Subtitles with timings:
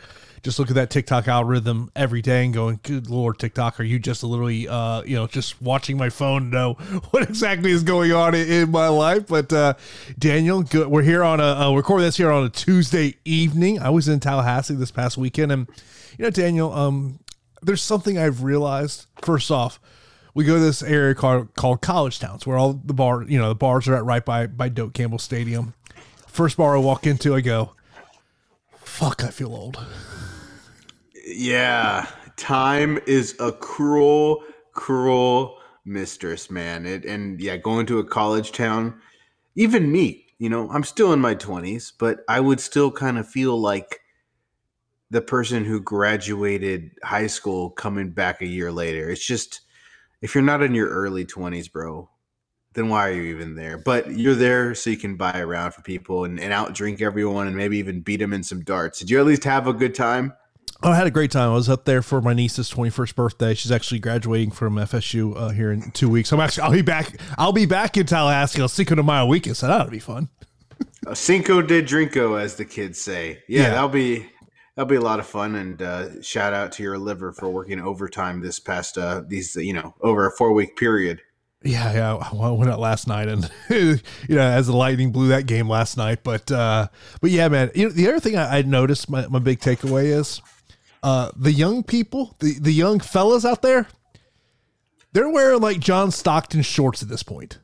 [0.44, 4.00] just look at that TikTok algorithm every day and going, "Good Lord, TikTok, are you
[4.00, 6.74] just literally, uh, you know, just watching my phone know
[7.12, 9.74] what exactly is going on in, in my life?" But uh,
[10.18, 10.88] Daniel, good.
[10.88, 13.80] We're here on a uh, recording this here on a Tuesday evening.
[13.80, 15.68] I was in Tallahassee this past weekend, and
[16.18, 17.20] you know, Daniel, um,
[17.62, 19.06] there's something I've realized.
[19.22, 19.80] First off,
[20.34, 23.50] we go to this area called called College Towns, where all the bar, you know,
[23.50, 25.74] the bars are at right by by Doak Campbell Stadium.
[26.28, 27.74] First bar I walk into, I go,
[28.78, 29.84] "Fuck, I feel old."
[31.26, 34.44] Yeah, time is a cruel,
[34.74, 36.86] cruel mistress, man.
[36.86, 39.00] It and yeah, going to a college town,
[39.56, 43.28] even me, you know, I'm still in my 20s, but I would still kind of
[43.28, 44.00] feel like
[45.12, 49.10] the person who graduated high school coming back a year later.
[49.10, 49.62] It's just
[50.22, 52.10] if you're not in your early 20s, bro,
[52.74, 53.78] then why are you even there?
[53.78, 57.48] But you're there so you can buy around for people and, and out drink everyone
[57.48, 59.00] and maybe even beat them in some darts.
[59.00, 60.34] Did you at least have a good time?
[60.84, 61.52] Oh, I had a great time.
[61.52, 63.54] I was up there for my niece's 21st birthday.
[63.54, 66.32] She's actually graduating from FSU uh, here in two weeks.
[66.32, 67.20] I'm actually, I'll be back.
[67.38, 70.30] I'll be back in Tallahassee on Cinco de Mayo weekend, so that'll be fun.
[71.06, 73.44] uh, Cinco de Drinko, as the kids say.
[73.48, 74.28] Yeah, yeah, that'll be
[74.76, 75.56] that'll be a lot of fun.
[75.56, 79.74] And uh, shout out to your liver for working overtime this past uh, these you
[79.74, 81.22] know over a four week period.
[81.64, 82.16] Yeah, yeah.
[82.16, 84.00] I went out last night, and you
[84.30, 86.24] know, as the Lightning blew that game last night.
[86.24, 86.88] But uh,
[87.22, 87.72] but yeah, man.
[87.76, 90.42] You know, the other thing I, I noticed, my, my big takeaway is
[91.04, 93.88] uh, the young people, the, the young fellas out there,
[95.14, 97.60] they're wearing like John Stockton shorts at this point.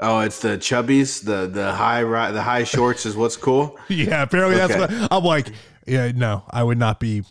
[0.00, 3.78] Oh, it's the chubbies, the the high the high shorts is what's cool.
[3.88, 4.78] yeah, apparently okay.
[4.78, 5.48] that's what I'm like.
[5.88, 7.24] Yeah, no, I would not be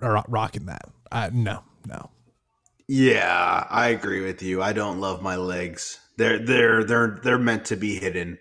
[0.00, 0.88] rocking that.
[1.12, 2.10] I, no, no.
[2.88, 4.62] Yeah, I agree with you.
[4.62, 6.00] I don't love my legs.
[6.16, 8.38] They're they're they're they're meant to be hidden.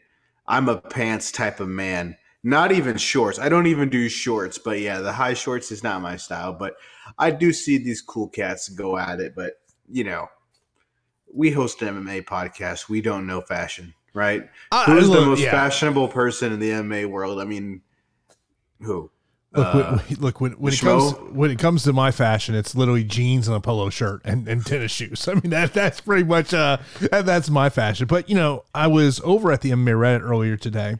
[0.47, 2.17] I'm a pants type of man.
[2.43, 3.37] Not even shorts.
[3.37, 6.53] I don't even do shorts, but yeah, the high shorts is not my style.
[6.53, 6.75] But
[7.17, 9.35] I do see these cool cats go at it.
[9.35, 9.53] But
[9.87, 10.27] you know,
[11.31, 12.89] we host an MMA podcast.
[12.89, 14.49] We don't know fashion, right?
[14.71, 15.51] Uh, Who's the most yeah.
[15.51, 17.39] fashionable person in the MMA world?
[17.39, 17.81] I mean,
[18.81, 19.11] who?
[19.51, 22.75] Look, uh, when, look when, when it comes when it comes to my fashion, it's
[22.75, 25.27] literally jeans and a polo shirt and, and tennis shoes.
[25.27, 26.77] I mean that that's pretty much uh
[27.11, 28.07] that, that's my fashion.
[28.07, 30.97] But you know, I was over at the MMA Reddit earlier today,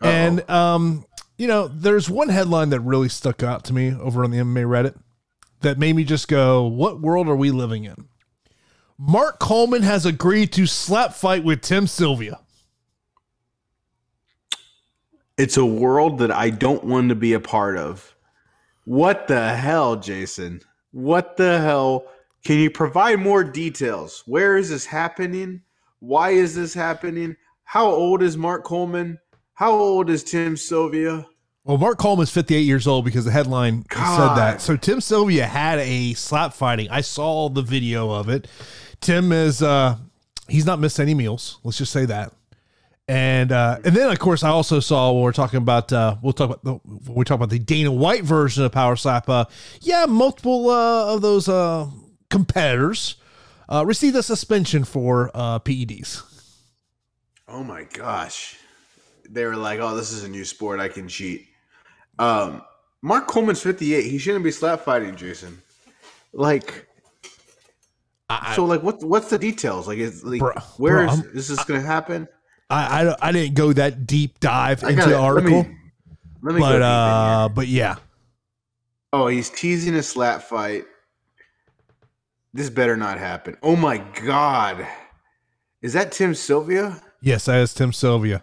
[0.00, 0.08] uh-oh.
[0.08, 1.04] And um,
[1.36, 4.64] you know, there's one headline that really stuck out to me over on the MMA
[4.66, 4.98] Reddit
[5.60, 8.08] that made me just go, "What world are we living in?"
[8.98, 12.40] Mark Coleman has agreed to slap fight with Tim Sylvia.
[15.40, 18.14] It's a world that I don't want to be a part of.
[18.84, 20.60] What the hell, Jason?
[20.92, 22.04] What the hell?
[22.44, 24.22] Can you provide more details?
[24.26, 25.62] Where is this happening?
[26.00, 27.36] Why is this happening?
[27.64, 29.18] How old is Mark Coleman?
[29.54, 31.26] How old is Tim Sylvia?
[31.64, 34.16] Well, Mark Coleman's 58 years old because the headline God.
[34.18, 34.60] said that.
[34.60, 36.90] So Tim Sylvia had a slap fighting.
[36.90, 38.46] I saw the video of it.
[39.00, 39.96] Tim is uh
[40.50, 41.60] he's not missed any meals.
[41.64, 42.34] Let's just say that.
[43.10, 46.32] And uh, and then of course I also saw when we're talking about uh, we'll
[46.32, 49.28] talk about the, we talk about the Dana White version of Power Slap.
[49.28, 49.46] Uh,
[49.80, 51.88] yeah, multiple uh, of those uh,
[52.30, 53.16] competitors
[53.68, 56.22] uh, received a suspension for uh, PEDs.
[57.48, 58.56] Oh my gosh!
[59.28, 60.78] they were like, "Oh, this is a new sport.
[60.78, 61.48] I can cheat."
[62.20, 62.62] Um,
[63.02, 64.08] Mark Coleman's fifty eight.
[64.08, 65.60] He shouldn't be slap fighting Jason.
[66.32, 66.86] Like,
[68.28, 69.88] I, so like, what what's the details?
[69.88, 72.28] Like, is like bro, where bro, is, is this going to happen?
[72.70, 75.58] I, I I didn't go that deep dive into the article.
[75.58, 75.76] Let me,
[76.42, 77.96] let me but uh, but yeah.
[79.12, 80.84] Oh, he's teasing a slap fight.
[82.52, 83.56] This better not happen.
[83.62, 84.86] Oh my god.
[85.82, 87.02] Is that Tim Sylvia?
[87.20, 88.42] Yes, that is Tim Sylvia.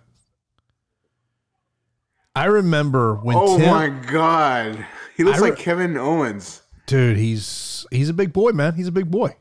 [2.36, 3.36] I remember when.
[3.36, 3.46] Tim.
[3.48, 4.86] Oh Tim, my god,
[5.16, 6.62] he looks re- like Kevin Owens.
[6.86, 8.74] Dude, he's he's a big boy, man.
[8.75, 9.36] He's a big boy.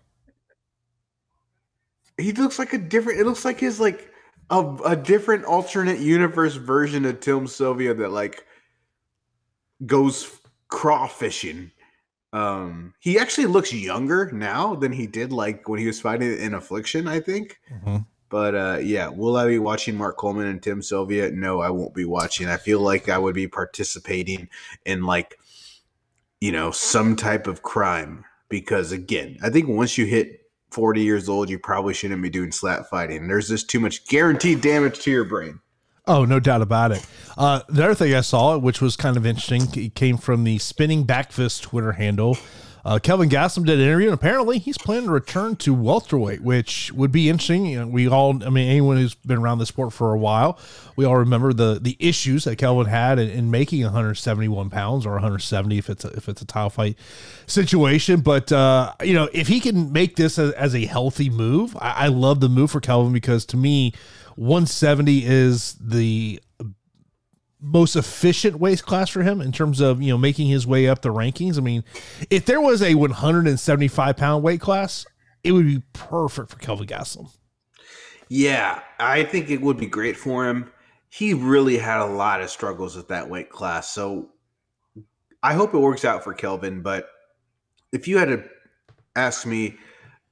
[2.19, 3.21] He looks like a different.
[3.21, 4.11] It looks like his like
[4.51, 8.45] a, a different alternate universe version of Tim Sylvia that like
[9.85, 10.41] goes
[10.71, 11.71] crawfishing.
[12.33, 16.55] Um, he actually looks younger now than he did like when he was fighting in
[16.55, 17.09] Affliction.
[17.09, 17.61] I think.
[17.73, 17.99] Mm-hmm.
[18.29, 21.31] But uh, yeah, will I be watching Mark Coleman and Tim Sylvia?
[21.31, 22.49] No, I won't be watching.
[22.49, 24.49] I feel like I would be participating
[24.85, 25.39] in like,
[26.41, 31.29] you know, some type of crime because again, I think once you hit 40 years
[31.29, 33.29] old, you probably shouldn't be doing slap fighting.
[33.29, 35.61] There's just too much guaranteed damage to your brain.
[36.07, 37.05] Oh, no doubt about it.
[37.37, 40.59] Uh, the other thing I saw, which was kind of interesting, it came from the
[40.59, 42.39] Spinning Backfist Twitter handle.
[42.87, 46.93] Uh, Kelvin Gastelum did an interview, and apparently he's planning to return to welterweight, which
[46.93, 47.67] would be interesting.
[47.67, 50.57] You know, we all, I mean, anyone who's been around the sport for a while,
[50.95, 55.15] we all remember the the issues that Kelvin had in, in making 171 pounds or
[55.15, 56.97] 170 if it's a, if it's a title fight
[57.49, 58.21] situation.
[58.21, 62.05] But uh, you know, if he can make this as, as a healthy move, I,
[62.05, 63.95] I love the move for Kelvin because to me,
[64.37, 66.41] 170 is the
[67.61, 71.03] most efficient weight class for him in terms of you know making his way up
[71.03, 71.59] the rankings.
[71.59, 71.85] I mean,
[72.31, 75.07] if there was a 175 pound weight class,
[75.43, 77.31] it would be perfect for Kelvin Gastelum.
[78.29, 80.71] Yeah, I think it would be great for him.
[81.09, 84.31] He really had a lot of struggles with that weight class, so
[85.43, 86.83] I hope it works out for Kelvin.
[86.83, 87.09] But
[87.93, 88.45] if you had to
[89.15, 89.77] ask me,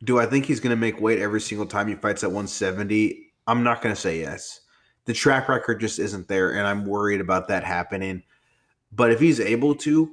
[0.03, 3.32] do I think he's going to make weight every single time he fights at 170?
[3.47, 4.61] I'm not going to say yes
[5.06, 8.23] the track record just isn't there, and I'm worried about that happening.
[8.93, 10.11] But if he's able to,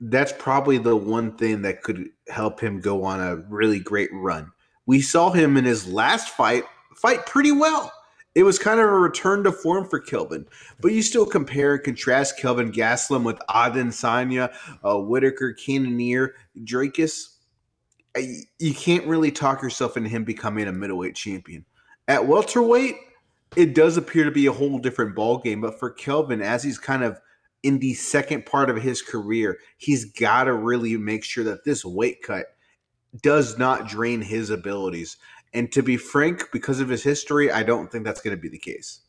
[0.00, 4.52] that's probably the one thing that could help him go on a really great run.
[4.86, 6.64] We saw him in his last fight
[6.94, 7.92] fight pretty well.
[8.34, 10.46] It was kind of a return to form for Kelvin,
[10.80, 14.52] but you still compare and contrast Kelvin Gastelum with Adesanya,
[14.84, 17.36] uh, Whitaker, Cannonier, Dricus.
[18.16, 21.64] You can't really talk yourself into him becoming a middleweight champion.
[22.06, 22.96] At welterweight,
[23.56, 25.60] it does appear to be a whole different ball game.
[25.60, 27.20] But for Kelvin, as he's kind of
[27.62, 31.84] in the second part of his career, he's got to really make sure that this
[31.84, 32.46] weight cut
[33.22, 35.16] does not drain his abilities.
[35.54, 38.48] And to be frank, because of his history, I don't think that's going to be
[38.48, 39.00] the case.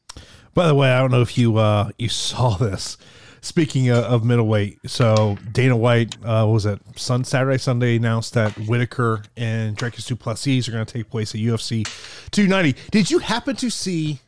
[0.54, 2.98] By the way, I don't know if you uh, you saw this.
[3.42, 8.52] Speaking of, of middleweight, so Dana White uh, was it Sun Saturday Sunday announced that
[8.68, 11.86] Whitaker and Dricus Du Plessis are going to take place at UFC
[12.32, 12.78] 290.
[12.92, 14.20] Did you happen to see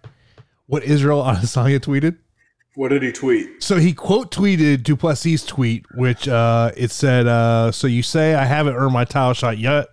[0.71, 2.17] what Israel Adesanya tweeted?
[2.75, 3.61] What did he tweet?
[3.61, 8.33] So he quote tweeted Du Plessis' tweet, which uh, it said, uh, "So you say
[8.33, 9.87] I haven't earned my title shot yet?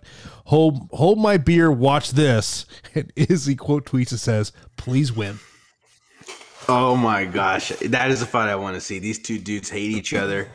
[0.45, 1.69] Hold hold my beer.
[1.69, 2.65] Watch this."
[2.95, 5.39] And Izzy quote tweets and says, "Please win."
[6.69, 8.99] Oh my gosh, that is a fight I want to see.
[8.99, 10.49] These two dudes hate each other.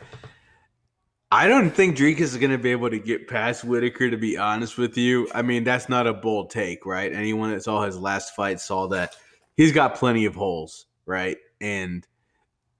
[1.31, 4.09] I don't think Dricus is going to be able to get past Whitaker.
[4.09, 7.13] To be honest with you, I mean that's not a bold take, right?
[7.13, 9.15] Anyone that saw his last fight saw that
[9.55, 11.37] he's got plenty of holes, right?
[11.59, 12.05] And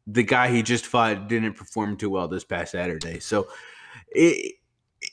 [0.07, 3.19] the guy he just fought didn't perform too well this past Saturday.
[3.19, 3.48] So
[4.10, 4.56] it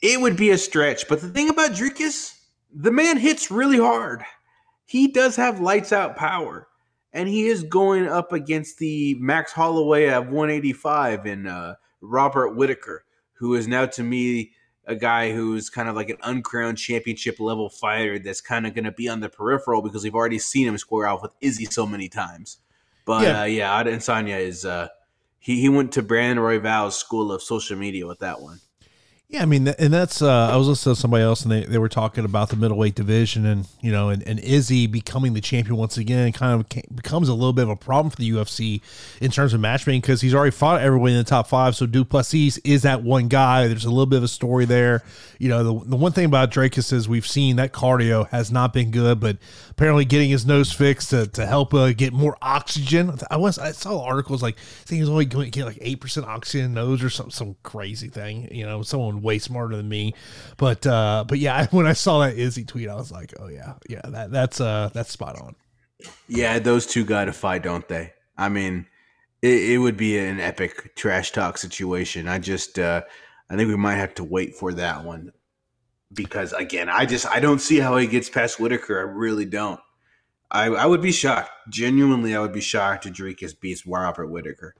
[0.01, 1.07] it would be a stretch.
[1.07, 2.35] But the thing about Dricus,
[2.73, 4.23] the man hits really hard.
[4.85, 6.67] He does have lights out power.
[7.15, 13.05] And he is going up against the Max Holloway of 185 and uh, Robert Whitaker,
[13.33, 14.53] who is now to me
[14.85, 18.85] a guy who's kind of like an uncrowned championship level fighter that's kind of going
[18.85, 21.85] to be on the peripheral because we've already seen him square off with Izzy so
[21.85, 22.57] many times.
[23.05, 24.89] But yeah, uh, yeah Adesanya is uh,
[25.39, 28.59] he he went to Brandon Royval's school of social media with that one.
[29.33, 31.79] Yeah, I mean, and that's uh, I was listening to somebody else, and they, they
[31.79, 35.75] were talking about the middleweight division, and you know, and, and Izzy becoming the champion
[35.75, 38.79] once again kind of becomes a little bit of a problem for the UFC
[39.21, 41.75] in terms of matchmaking because he's already fought everyone in the top five.
[41.75, 43.67] So Du Plessis is that one guy.
[43.67, 45.01] There's a little bit of a story there.
[45.39, 48.71] You know, the, the one thing about Dricus is we've seen that cardio has not
[48.71, 49.37] been good, but
[49.71, 53.17] apparently getting his nose fixed to, to help uh, get more oxygen.
[53.31, 56.27] I was I saw articles like saying he's only going to get like eight percent
[56.27, 58.47] oxygen nose or some some crazy thing.
[58.51, 60.13] You know, someone way smarter than me.
[60.57, 63.73] But uh, but yeah, when I saw that Izzy tweet, I was like, oh yeah,
[63.89, 65.55] yeah, that that's uh that's spot on.
[66.27, 68.13] Yeah, those two got to fight, don't they?
[68.37, 68.87] I mean,
[69.41, 72.27] it, it, would be an epic trash talk situation.
[72.27, 73.03] I just uh,
[73.49, 75.31] I think we might have to wait for that one
[76.13, 78.99] because again, I just I don't see how he gets past Whitaker.
[78.99, 79.79] I really don't.
[80.51, 81.49] I, I would be shocked.
[81.69, 84.75] Genuinely, I would be shocked if Dricus beats Robert Whitaker.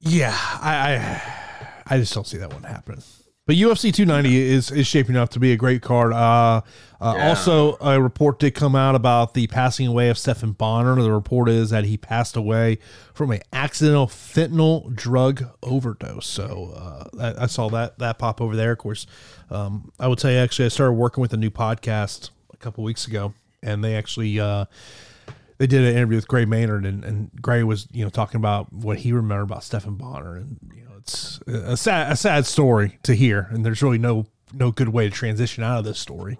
[0.00, 1.47] Yeah, I, I
[1.90, 3.02] I just don't see that one happening.
[3.48, 6.12] But UFC 290 is is shaping up to be a great card.
[6.12, 6.60] Uh,
[7.00, 7.28] uh, yeah.
[7.30, 11.00] Also, a report did come out about the passing away of Stephan Bonnar.
[11.00, 12.76] The report is that he passed away
[13.14, 16.26] from an accidental fentanyl drug overdose.
[16.26, 17.04] So uh,
[17.38, 18.72] I, I, saw that that pop over there.
[18.72, 19.06] Of course,
[19.50, 22.84] um, I would tell you actually I started working with a new podcast a couple
[22.84, 24.66] weeks ago, and they actually uh,
[25.56, 28.70] they did an interview with Gray Maynard, and, and Gray was you know talking about
[28.74, 32.98] what he remembered about Stephan Bonnar, and you know it's a sad, a sad story
[33.02, 36.38] to hear, and there's really no no good way to transition out of this story.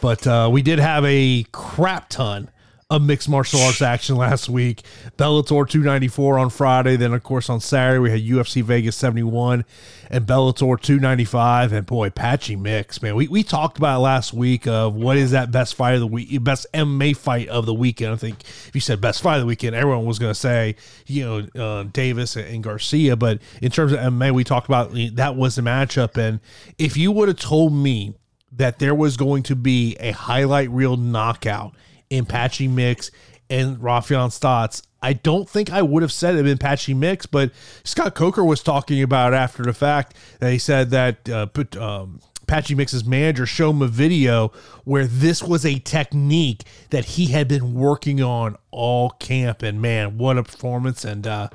[0.00, 2.50] But uh, we did have a crap ton
[2.88, 4.82] of mixed martial arts action last week.
[5.18, 6.94] Bellator 294 on Friday.
[6.94, 9.64] Then, of course, on Saturday, we had UFC Vegas 71
[10.08, 11.72] and Bellator 295.
[11.72, 13.16] And boy, Patchy Mix, man.
[13.16, 16.44] We, we talked about last week of what is that best fight of the week,
[16.44, 18.12] best MMA fight of the weekend.
[18.12, 20.76] I think if you said best fight of the weekend, everyone was going to say,
[21.06, 23.16] you know, uh, Davis and, and Garcia.
[23.16, 26.16] But in terms of MMA, we talked about that was the matchup.
[26.16, 26.38] And
[26.78, 28.14] if you would have told me,
[28.52, 31.74] that there was going to be a highlight reel knockout
[32.10, 33.10] in Patchy Mix
[33.48, 34.82] and Raufeon Stots.
[35.02, 37.52] I don't think I would have said it in Patchy Mix, but
[37.84, 42.20] Scott Coker was talking about after the fact that he said that uh, put, um,
[42.46, 44.52] Patchy Mix's manager showed him a video
[44.84, 49.62] where this was a technique that he had been working on all camp.
[49.62, 51.04] And man, what a performance!
[51.04, 51.48] And uh,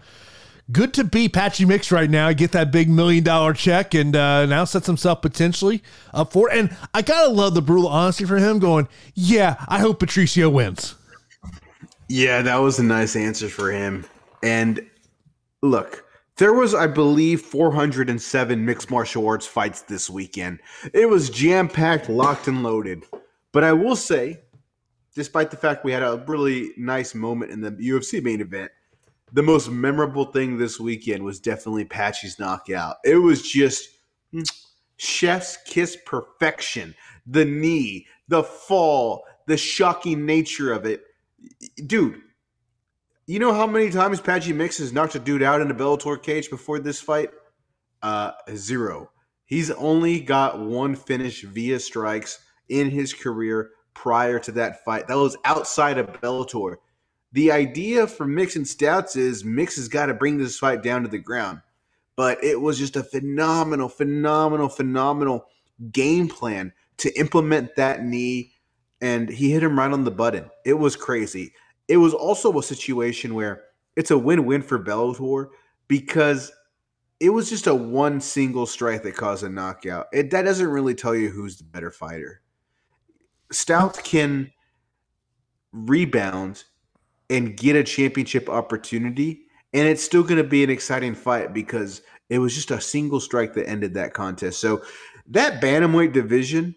[0.72, 2.32] good to be Patchy Mix right now.
[2.34, 6.58] Get that big million dollar check and uh, now sets himself potentially up for it.
[6.58, 10.96] And I gotta love the brutal honesty for him going, yeah, I hope Patricio wins.
[12.08, 14.06] Yeah, that was a nice answer for him.
[14.44, 14.86] And
[15.62, 16.04] look,
[16.38, 20.60] there was, I believe, 407 mixed martial arts fights this weekend.
[20.94, 23.04] It was jam packed, locked, and loaded.
[23.52, 24.40] But I will say,
[25.16, 28.72] despite the fact we had a really nice moment in the UFC main event,
[29.32, 32.98] the most memorable thing this weekend was definitely Patchy's knockout.
[33.06, 33.90] It was just
[34.34, 34.50] mm,
[34.98, 36.96] chef's kiss perfection.
[37.26, 41.04] The knee, the fall, the shocking nature of it.
[41.86, 42.22] Dude,
[43.26, 46.22] you know how many times Patchy Mix has knocked a dude out in a Bellator
[46.22, 47.30] cage before this fight?
[48.02, 49.12] Uh, zero.
[49.46, 55.08] He's only got one finish via strikes in his career prior to that fight.
[55.08, 56.78] That was outside of Bellator
[57.34, 61.04] the idea for Mix and Stots is Mix has got to bring this fight down
[61.04, 61.62] to the ground.
[62.16, 65.46] But it was just a phenomenal, phenomenal, phenomenal
[65.92, 68.54] game plan to implement that knee.
[69.00, 70.50] And he hit him right on the button.
[70.66, 71.54] It was crazy.
[71.88, 73.64] It was also a situation where
[73.96, 75.50] it's a win win for Bellator
[75.88, 76.52] because
[77.20, 80.08] it was just a one single strike that caused a knockout.
[80.12, 82.42] It, that doesn't really tell you who's the better fighter.
[83.54, 84.52] Stots can
[85.72, 86.66] rebound
[87.32, 89.46] and get a championship opportunity.
[89.74, 93.22] And it's still going to be an exciting fight because it was just a single
[93.22, 94.60] strike that ended that contest.
[94.60, 94.84] So
[95.28, 96.76] that bantamweight division,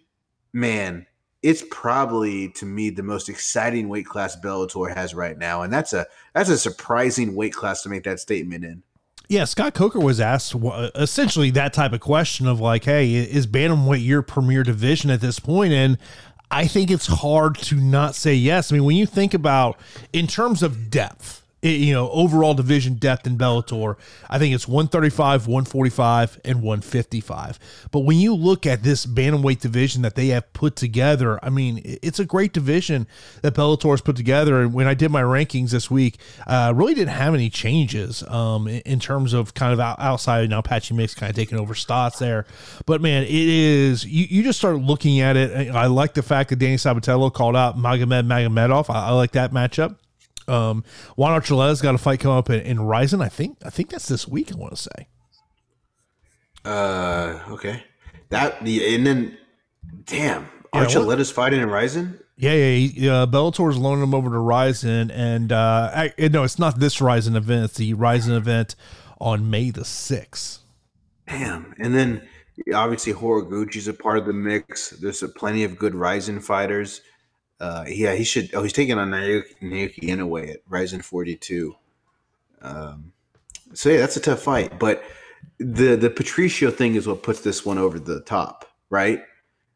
[0.52, 1.06] man,
[1.42, 5.92] it's probably to me the most exciting weight class Bellator has right now, and that's
[5.92, 8.82] a that's a surprising weight class to make that statement in.
[9.28, 10.54] Yeah, Scott Coker was asked
[10.94, 15.38] essentially that type of question of like, "Hey, is bantamweight your premier division at this
[15.38, 15.98] point?" And
[16.50, 18.70] I think it's hard to not say yes.
[18.70, 19.78] I mean, when you think about
[20.12, 23.96] in terms of depth, you know, overall division depth in Bellator,
[24.28, 27.58] I think it's 135, 145, and 155.
[27.90, 31.80] But when you look at this bantamweight division that they have put together, I mean,
[31.84, 33.06] it's a great division
[33.42, 34.60] that Bellator has put together.
[34.60, 38.68] And when I did my rankings this week, uh, really didn't have any changes um,
[38.68, 42.46] in terms of kind of outside now Patchy Mix kind of taking over Stots there.
[42.84, 45.74] But man, it is you, you just start looking at it.
[45.74, 48.90] I like the fact that Danny Sabatello called out Magomed Magomedov.
[48.90, 49.96] I, I like that matchup.
[50.48, 50.84] Um,
[51.16, 53.22] Juan Archuleta's got a fight coming up in, in Rizin.
[53.22, 54.52] I think I think that's this week.
[54.52, 55.08] I want to say.
[56.64, 57.84] Uh, okay.
[58.30, 59.38] That the and then,
[60.04, 62.18] damn, yeah, Archuleta's fighting in Rizin.
[62.36, 62.74] Yeah, yeah.
[62.74, 67.00] He, uh, Bellator's loaning him over to Rizin, and uh, I, no, it's not this
[67.00, 67.66] Rizin event.
[67.66, 68.74] It's the Rizin event
[69.20, 70.60] on May the sixth.
[71.28, 72.26] Damn, and then
[72.74, 74.90] obviously Horiguchi's a part of the mix.
[74.90, 77.00] There's a, plenty of good Rizin fighters.
[77.60, 78.54] Uh, yeah, he should.
[78.54, 81.74] Oh, he's taking on Naoki, Naoki Inoue at Rizin 42.
[82.62, 83.12] Um,
[83.72, 84.78] so yeah, that's a tough fight.
[84.78, 85.02] But
[85.58, 89.22] the the Patricio thing is what puts this one over the top, right?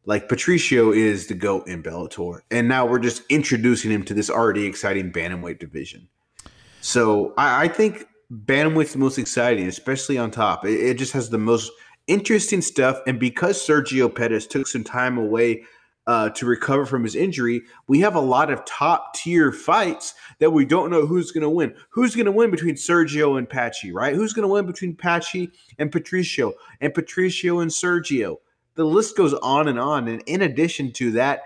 [0.06, 4.30] Like Patricio is the goat in Bellator, and now we're just introducing him to this
[4.30, 6.08] already exciting bantamweight division.
[6.80, 10.64] So I, I think bantamweight's the most exciting, especially on top.
[10.64, 11.70] It, it just has the most
[12.06, 15.64] interesting stuff, and because Sergio Pettis took some time away
[16.08, 20.50] uh, to recover from his injury, we have a lot of top tier fights that
[20.50, 21.74] we don't know who's going to win.
[21.90, 24.14] Who's going to win between Sergio and Patchy, right?
[24.14, 28.36] Who's going to win between Patchy and Patricio and Patricio and Sergio?
[28.74, 30.08] The list goes on and on.
[30.08, 31.42] And in addition to that,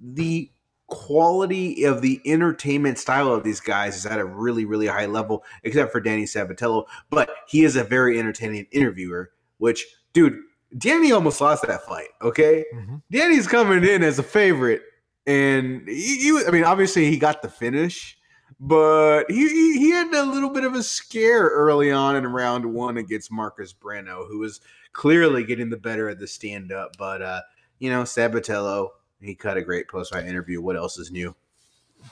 [0.00, 0.48] the
[0.86, 5.42] quality of the entertainment style of these guys is at a really, really high level,
[5.64, 6.84] except for Danny Sabatello.
[7.10, 10.38] But he is a very entertaining interviewer, which, dude,
[10.76, 12.08] Danny almost lost that fight.
[12.22, 12.96] Okay, mm-hmm.
[13.10, 14.82] Danny's coming in as a favorite,
[15.26, 18.18] and he, he, I mean, obviously he got the finish,
[18.58, 22.64] but he he, he had a little bit of a scare early on in round
[22.64, 24.60] one against Marcus Breno, who was
[24.92, 26.96] clearly getting the better of the stand up.
[26.98, 27.42] But uh,
[27.78, 28.88] you know, Sabatello,
[29.20, 30.60] he cut a great post fight interview.
[30.60, 31.34] What else is new?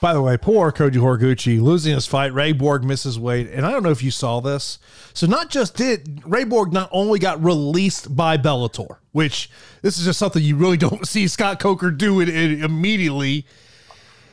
[0.01, 2.35] By the way, poor Koji Horiguchi losing his fight.
[2.35, 4.79] Ray Borg misses weight, and I don't know if you saw this.
[5.15, 9.51] So, not just did Ray Borg not only got released by Bellator, which
[9.83, 13.47] this is just something you really don't see Scott Coker do it, it immediately.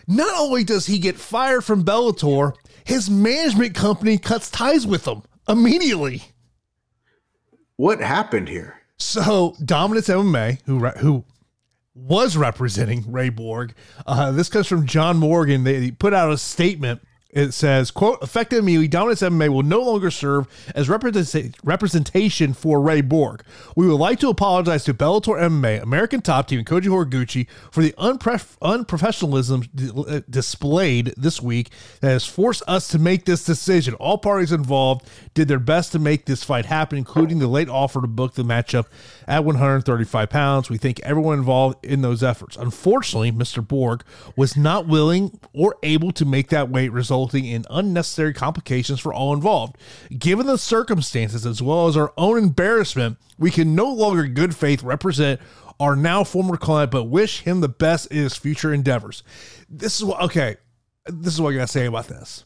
[0.07, 5.21] Not only does he get fired from Bellator, his management company cuts ties with him
[5.47, 6.23] immediately.
[7.75, 8.81] What happened here?
[8.97, 11.25] So, Dominance MMA, who who
[11.99, 13.73] was representing Ray Borg.
[14.05, 15.63] Uh, this comes from John Morgan.
[15.63, 17.01] They put out a statement
[17.31, 23.01] it says, quote, effective immediately, Dominance MMA will no longer serve as representation for Ray
[23.01, 23.43] Borg.
[23.75, 27.83] We would like to apologize to Bellator MMA, American Top Team, and Koji Horiguchi for
[27.83, 31.69] the unprofessionalism uh, displayed this week
[32.01, 33.93] that has forced us to make this decision.
[33.95, 38.01] All parties involved did their best to make this fight happen, including the late offer
[38.01, 38.87] to book the matchup
[39.27, 40.71] at 135 pounds.
[40.71, 42.57] We thank everyone involved in those efforts.
[42.57, 43.65] Unfortunately, Mr.
[43.65, 44.03] Borg
[44.35, 49.13] was not willing or able to make that weight result resulting in unnecessary complications for
[49.13, 49.77] all involved.
[50.17, 54.83] Given the circumstances as well as our own embarrassment, we can no longer good faith
[54.83, 55.41] represent
[55.79, 59.23] our now former client, but wish him the best in his future endeavors.
[59.69, 60.57] This is what okay.
[61.05, 62.45] This is what I gotta say about this.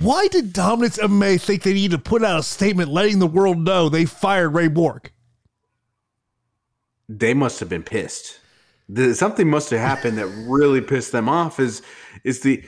[0.00, 3.58] Why did Dominance MMA think they need to put out a statement letting the world
[3.58, 5.12] know they fired Ray Borg?
[7.08, 8.40] They must have been pissed.
[8.88, 11.58] The, something must have happened that really pissed them off.
[11.58, 11.80] Is
[12.22, 12.62] is the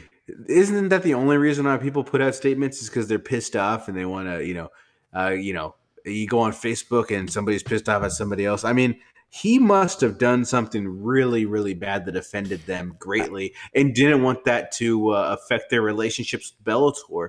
[0.48, 3.88] isn't that the only reason why people put out statements is because they're pissed off
[3.88, 4.68] and they want to, you know,
[5.16, 8.64] uh, you know, you go on Facebook and somebody's pissed off at somebody else.
[8.64, 13.94] I mean, he must have done something really, really bad that offended them greatly and
[13.94, 17.28] didn't want that to uh, affect their relationships with Bellator.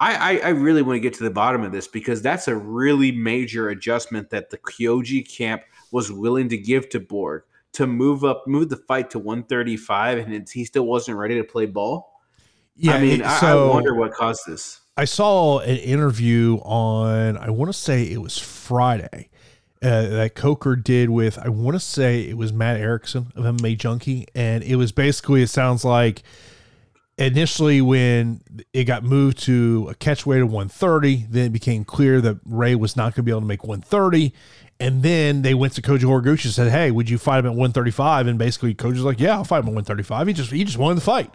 [0.00, 2.54] I, I, I, really want to get to the bottom of this because that's a
[2.54, 7.42] really major adjustment that the Koji camp was willing to give to Borg
[7.72, 11.66] to move up, move the fight to 135, and he still wasn't ready to play
[11.66, 12.07] ball.
[12.78, 14.80] Yeah, I mean, so I, wonder what caused this.
[14.96, 19.30] I saw an interview on, I want to say it was Friday,
[19.82, 23.78] uh, that Coker did with, I want to say it was Matt Erickson of MMA
[23.78, 24.26] Junkie.
[24.34, 26.22] And it was basically, it sounds like
[27.16, 28.40] initially when
[28.72, 32.76] it got moved to a catch weight of 130, then it became clear that Ray
[32.76, 34.32] was not going to be able to make 130.
[34.78, 37.50] And then they went to Koji Horiguchi and said, Hey, would you fight him at
[37.50, 38.28] 135?
[38.28, 40.28] And basically, Coach was like, Yeah, I'll fight him at 135.
[40.28, 41.34] He just, he just wanted to fight.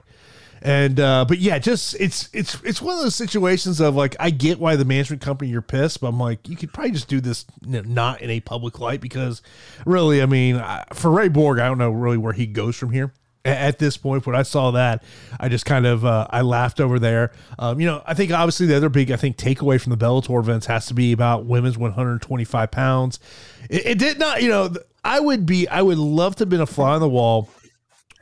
[0.63, 4.30] And uh, but yeah, just it's it's it's one of those situations of like I
[4.30, 7.19] get why the management company you're pissed, but I'm like you could probably just do
[7.19, 9.41] this not in a public light because
[9.86, 13.13] really, I mean, for Ray Borg, I don't know really where he goes from here.
[13.45, 15.04] At this point when i saw that
[15.38, 17.34] i just kind of uh, i laughed over there.
[17.60, 20.39] Um, you know i think obviously the other big i think takeaway from the bellator
[20.39, 23.19] events has to be about women's 125 pounds.
[23.69, 24.73] It, it did not you know
[25.04, 27.49] i would be i would love to have been a fly on the wall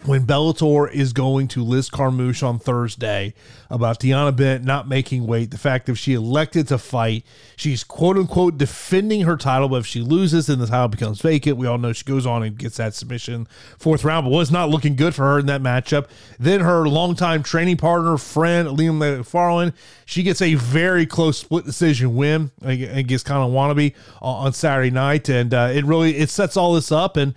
[0.04, 3.36] when Bellator is going to Liz Carmouche on Thursday
[3.70, 7.24] about Deanna Bennett not making weight, the fact that she elected to fight,
[7.56, 11.58] she's quote unquote defending her title, but if she loses, then the title becomes vacant.
[11.58, 14.70] We all know she goes on and gets that submission fourth round, but was not
[14.70, 16.08] looking good for her in that matchup.
[16.40, 19.74] Then her longtime training partner, friend Ilima Macfarlane,
[20.06, 25.54] she gets a very close split decision win against Kana Watanabe on Saturday night, and
[25.54, 27.36] uh, it really it sets all this up and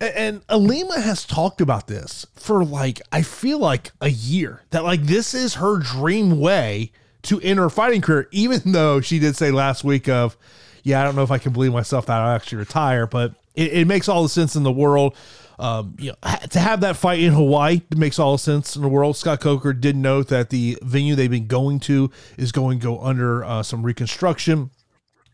[0.00, 5.02] and Ilima has talked about this for like I feel like a year that like
[5.02, 9.50] this is her dream way to end her fighting career even though she did say
[9.50, 10.36] last week of
[10.84, 13.72] yeah I don't know if I can believe myself that I'll actually retire but it,
[13.72, 15.16] it makes all the sense in the world.
[15.60, 18.88] Um, you know to have that fight in Hawaii makes all the sense in the
[18.88, 19.16] world.
[19.16, 23.00] Scott Coker did note that the venue they've been going to is going to go
[23.00, 24.70] under uh, some reconstruction.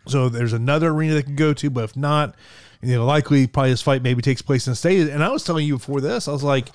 [0.06, 2.34] So there's another arena they can go to but if not
[2.84, 5.08] you know, likely probably this fight maybe takes place in the state.
[5.08, 6.68] And I was telling you before this, I was like,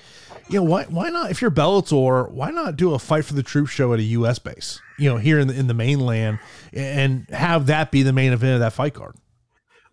[0.48, 3.42] you know, why why not if you're Bellator, why not do a fight for the
[3.42, 4.38] troops show at a U.S.
[4.38, 6.38] base, you know, here in the in the mainland,
[6.72, 9.16] and have that be the main event of that fight card?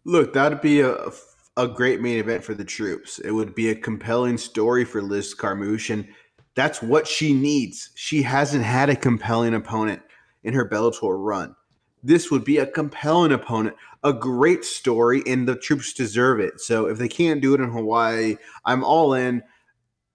[0.03, 1.11] Look, that'd be a
[1.55, 3.19] a great main event for the troops.
[3.19, 6.07] It would be a compelling story for Liz Carmouche, and
[6.55, 7.91] that's what she needs.
[7.95, 10.01] She hasn't had a compelling opponent
[10.43, 11.55] in her Bellator run
[12.03, 16.59] this would be a compelling opponent, a great story, and the troops deserve it.
[16.59, 19.43] So if they can't do it in Hawaii, I'm all in.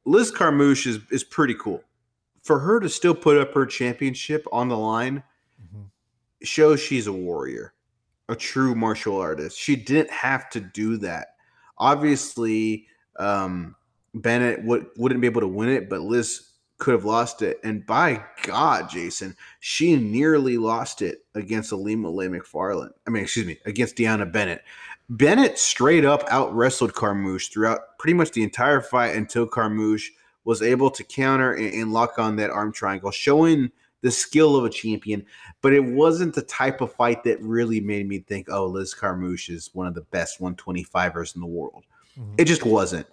[0.05, 1.83] Liz Carmouche is, is pretty cool.
[2.43, 5.23] For her to still put up her championship on the line
[5.63, 5.83] mm-hmm.
[6.43, 7.75] shows she's a warrior,
[8.29, 9.59] a true martial artist.
[9.59, 11.29] She didn't have to do that.
[11.79, 12.87] Obviously,
[13.19, 13.77] um,
[14.15, 16.52] Bennett would, wouldn't be able to win it, but Liz
[16.83, 17.61] could have lost it.
[17.63, 22.91] And by God, Jason, she nearly lost it against Ilima-Lei Macfarlane.
[23.07, 24.65] I mean, excuse me, against Deanna Bennett.
[25.09, 30.09] Bennett straight up out wrestled Carmouche throughout pretty much the entire fight until Carmouche
[30.45, 34.65] was able to counter and, and lock on that arm triangle, showing the skill of
[34.65, 35.25] a champion.
[35.61, 39.51] But it wasn't the type of fight that really made me think, oh, Liz Carmouche
[39.51, 41.85] is one of the best 125ers in the world.
[42.19, 42.35] Mm-hmm.
[42.39, 43.07] It just wasn't.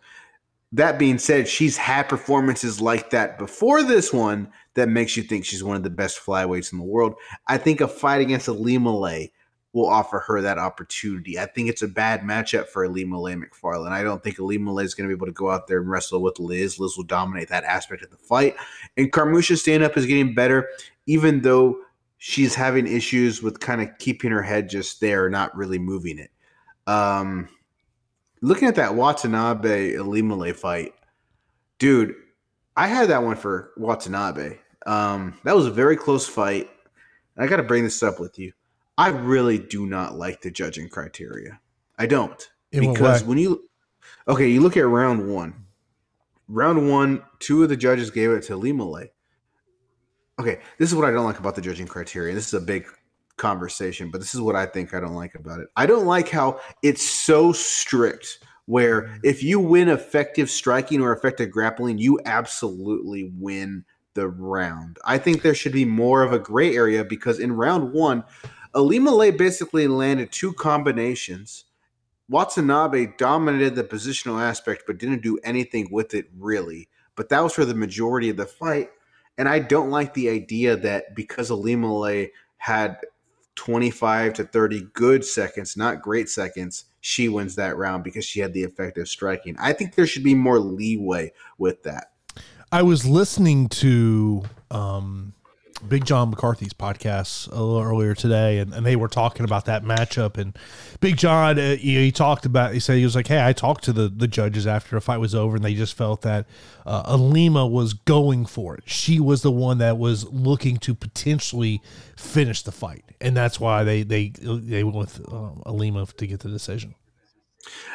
[0.71, 5.45] That being said, she's had performances like that before this one that makes you think
[5.45, 7.15] she's one of the best flyweights in the world.
[7.47, 9.31] I think a fight against Ilima-Lei
[9.73, 11.37] will offer her that opportunity.
[11.39, 13.93] I think it's a bad matchup for Ilima-Lei Macfarlane.
[13.93, 16.21] I don't think Ilima-Lei is going to be able to go out there and wrestle
[16.21, 16.79] with Liz.
[16.79, 18.55] Liz will dominate that aspect of the fight.
[18.97, 20.69] And Carmouche's stand up is getting better,
[21.05, 21.79] even though
[22.17, 26.31] she's having issues with kind of keeping her head just there, not really moving it.
[26.87, 27.49] Um,
[28.41, 30.93] looking at that Watanabe Ilima-Lei fight,
[31.77, 32.15] dude,
[32.75, 34.57] I had that one for Watanabe.
[34.85, 36.69] Um, that was a very close fight.
[37.37, 38.53] I got to bring this up with you.
[38.97, 41.59] I really do not like the judging criteria.
[41.97, 43.69] I don't In because when you
[44.27, 45.65] okay, you look at round one.
[46.47, 49.11] Round one, two of the judges gave it to Ilima-Lei.
[50.39, 52.33] Okay, this is what I don't like about the judging criteria.
[52.33, 52.87] This is a big
[53.39, 55.67] conversation, but this is what I think I don't like about it.
[55.75, 59.17] I don't like how it's so strict where mm-hmm.
[59.23, 64.97] if you win effective striking or effective grappling, you absolutely win the round.
[65.05, 68.23] I think there should be more of a gray area because in round one,
[68.75, 71.65] Ilima-Lei basically landed two combinations.
[72.29, 76.89] Watanabe dominated the positional aspect but didn't do anything with it really.
[77.15, 78.89] But that was for the majority of the fight.
[79.39, 82.97] And I don't like the idea that because Ilima-Lei had
[83.59, 88.53] 25 to 30 good seconds, not great seconds, she wins that round because she had
[88.53, 89.53] the effective striking.
[89.59, 92.11] I think there should be more leeway with that.
[92.71, 95.33] I was listening to um,
[95.87, 99.83] Big John McCarthy's podcast a little earlier today, and, and they were talking about that
[99.83, 100.37] matchup.
[100.37, 100.57] And
[100.99, 103.83] Big John, uh, he, he, talked about, he said, he was like, Hey, I talked
[103.85, 106.45] to the, the judges after the fight was over, and they just felt that
[106.85, 108.83] uh, Ilima was going for it.
[108.85, 111.81] She was the one that was looking to potentially
[112.17, 113.03] finish the fight.
[113.21, 116.95] And that's why they, they, they went with um, Ilima to get the decision.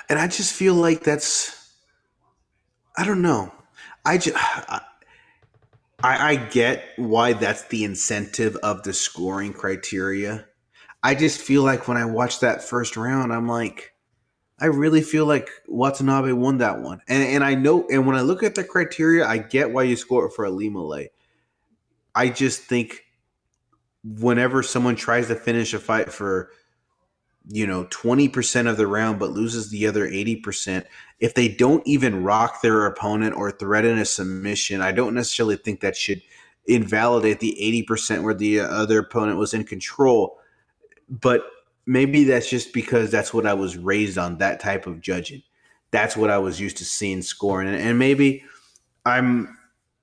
[0.09, 1.73] And I just feel like that's,
[2.97, 3.53] I don't know.
[4.05, 4.81] I just, I,
[6.05, 10.47] I, I get why that's the incentive of the scoring criteria.
[11.03, 13.95] I just feel like when I watch that first round, I'm like,
[14.61, 17.01] I really feel like Watanabe won that one.
[17.09, 19.97] And and I know and when I look at the criteria, I get why you
[19.97, 21.09] score it for Ilima-Lei.
[22.14, 23.07] I just think
[24.05, 26.51] whenever someone tries to finish a fight for
[27.49, 30.85] you know 20% of the round but loses the other 80%
[31.20, 35.81] if they don't even rock their opponent or threaten a submission i don't necessarily think
[35.81, 36.22] that should
[36.66, 40.38] invalidate the 80% where the uh, other opponent was in control.
[41.09, 41.42] But
[41.87, 45.42] maybe that's just because that's what i was raised on that type of judging.
[45.90, 47.68] That's what i was used to seeing scoring.
[47.68, 48.42] And, and maybe
[49.05, 49.59] i'm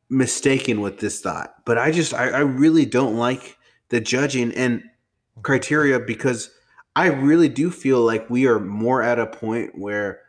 [0.10, 3.58] mistaken with this thought but i just I, I really don't like
[3.90, 4.84] the judging and
[5.42, 6.52] criteria because
[6.96, 10.20] I really do feel like we are more at a point where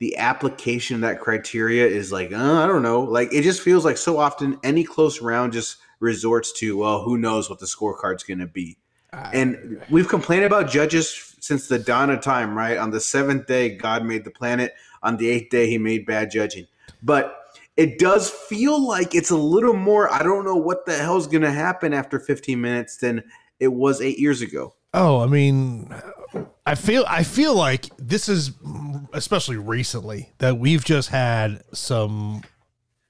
[0.00, 3.02] the application of that criteria is like, uh, I don't know.
[3.02, 7.18] Like it just feels like so often any close round just resorts to, well, who
[7.18, 8.78] knows what the scorecard's going to be.
[9.12, 12.78] and we've complained about judges since the dawn of time, right?
[12.78, 14.74] On the seventh day, God made the planet.
[15.02, 16.66] On the eighth day, he made bad judging.
[17.02, 17.36] But
[17.76, 21.42] it does feel like it's a little more, I don't know what the hell's going
[21.42, 23.22] to happen after 15 minutes than
[23.58, 24.74] it was eight years ago.
[24.94, 25.92] Oh, I mean,
[26.66, 28.52] I feel I feel like this is
[29.12, 32.42] especially recently that we've just had some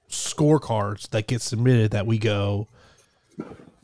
[0.09, 2.67] scorecards that get submitted that we go,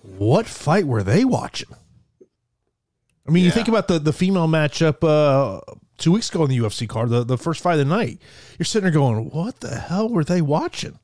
[0.02, 1.70] what fight were they watching?
[3.28, 3.48] I mean, yeah.
[3.48, 5.62] you think about the the female matchup uh,
[5.98, 8.22] two weeks ago on the UFC card, the, the first fight of the night.
[8.58, 11.00] You're sitting there going, what the hell were they watching?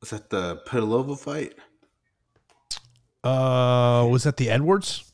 [0.00, 1.54] Was that the Pudilova fight?
[3.22, 5.12] Uh, was that the Edwards?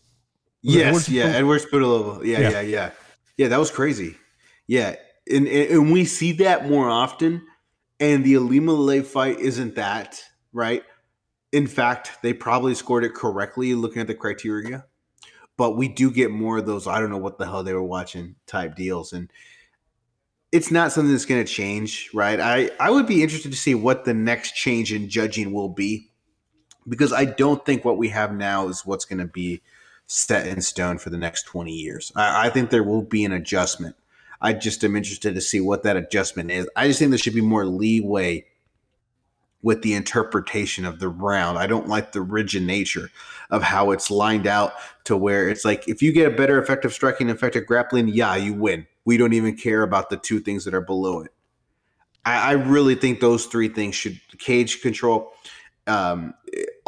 [0.62, 2.24] Yes, Edwards yeah, Edwards Pudilova.
[2.24, 2.90] Yeah, yeah, yeah, yeah,
[3.36, 3.48] yeah.
[3.48, 4.16] That was crazy.
[4.66, 4.96] Yeah,
[5.30, 7.46] and, and, we see that more often.
[7.98, 10.82] And the Ilima-Lei fight isn't that right.
[11.52, 14.86] In fact, they probably scored it correctly looking at the criteria.
[15.58, 16.86] But we do get more of those.
[16.86, 19.30] I don't know what the hell they were watching type deals, and
[20.52, 22.40] it's not something that's going to change, right?
[22.40, 26.10] I I would be interested to see what the next change in judging will be,
[26.88, 29.60] because I don't think what we have now is what's going to be
[30.12, 32.10] set in stone for the next 20 years.
[32.16, 33.94] I, I, think there will be an adjustment.
[34.40, 36.68] I just am interested to see what that adjustment is.
[36.74, 38.44] I just think there should be more leeway
[39.62, 41.58] with the interpretation of the round.
[41.58, 43.12] I don't like the rigid nature
[43.50, 44.72] of how it's lined out
[45.04, 48.52] to where it's like if you get a better effective striking, effective grappling, yeah, you
[48.52, 48.88] win.
[49.04, 51.32] We don't even care about the two things that are below it.
[52.24, 55.32] I, I really think those three things should cage control.
[55.86, 56.34] Um,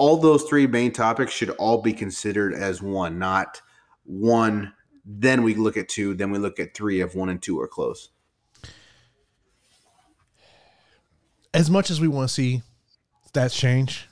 [0.02, 3.62] all those three main topics should all be considered as one, not
[4.02, 4.72] one.
[5.04, 7.68] Then we look at two, then we look at three if one and two are
[7.68, 8.08] close.
[11.54, 12.62] as much as we want to see
[13.32, 14.08] stats change,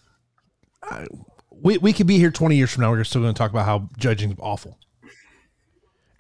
[0.83, 1.07] I,
[1.51, 2.91] we we could be here twenty years from now.
[2.93, 4.79] We're still going to talk about how judging is awful.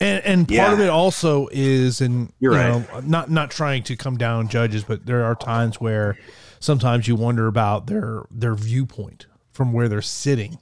[0.01, 0.73] And and part Yeah.
[0.73, 3.07] of it also is, and You're you right.
[3.07, 6.17] not not trying to come down judges, but there are times where
[6.59, 10.59] sometimes you wonder about their their viewpoint from where they're sitting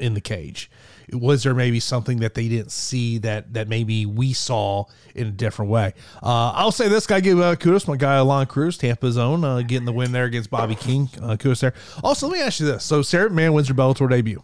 [0.00, 0.70] in the cage.
[1.12, 5.30] Was there maybe something that they didn't see that that maybe we saw in a
[5.30, 5.92] different way?
[6.22, 9.62] Uh, I'll say this: guy give uh, kudos, my guy Alon Cruz, Tampa's own, uh,
[9.62, 11.10] getting the win there against Bobby King.
[11.20, 11.74] Uh, kudos there.
[12.04, 14.42] Also, let me ask you this: so Sarah McMann wins her Bellator debut.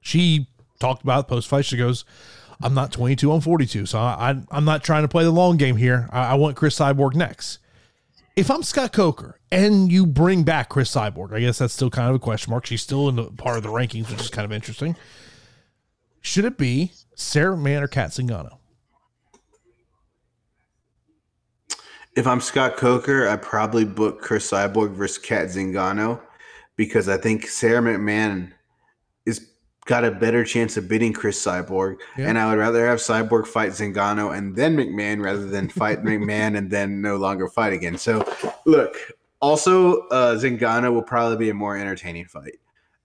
[0.00, 1.64] She talked about post fight.
[1.64, 2.04] She goes,
[2.62, 5.56] "I'm not 22, I'm 42, so I, I I'm not trying to play the long
[5.56, 6.08] game here.
[6.12, 7.60] I, I want Cris Cyborg next."
[8.36, 12.08] If I'm Scott Coker and you bring back Cris Cyborg, I guess that's still kind
[12.08, 12.66] of a question mark.
[12.66, 14.96] She's still in the part of the rankings, which is kind of interesting.
[16.20, 18.58] Should it be Sarah McMann or Kat Zingano?
[22.16, 26.20] If I'm Scott Coker, I probably book Cris Cyborg versus Kat Zingano
[26.74, 28.52] because I think Sarah McMann
[29.86, 32.28] got a better chance of beating Cris Cyborg, Yeah.
[32.28, 36.56] and I would rather have Cyborg fight Zingano and then McMann rather than fight McMann
[36.56, 37.98] and then no longer fight again.
[37.98, 38.26] So,
[38.64, 38.96] look,
[39.40, 42.54] also uh, Zingano will probably be a more entertaining fight.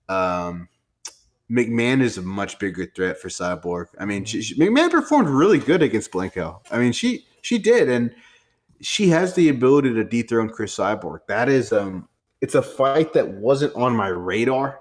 [0.08, 0.70] Um,
[1.52, 3.88] McMann is a much bigger threat for Cyborg.
[4.00, 6.62] I mean, she, she- McMann performed really good against Blencowe.
[6.72, 8.13] I mean, she she did, and
[8.82, 11.20] she has the ability to dethrone Cris Cyborg.
[11.28, 12.08] That is, um,
[12.42, 14.80] it's a fight that wasn't on my radar,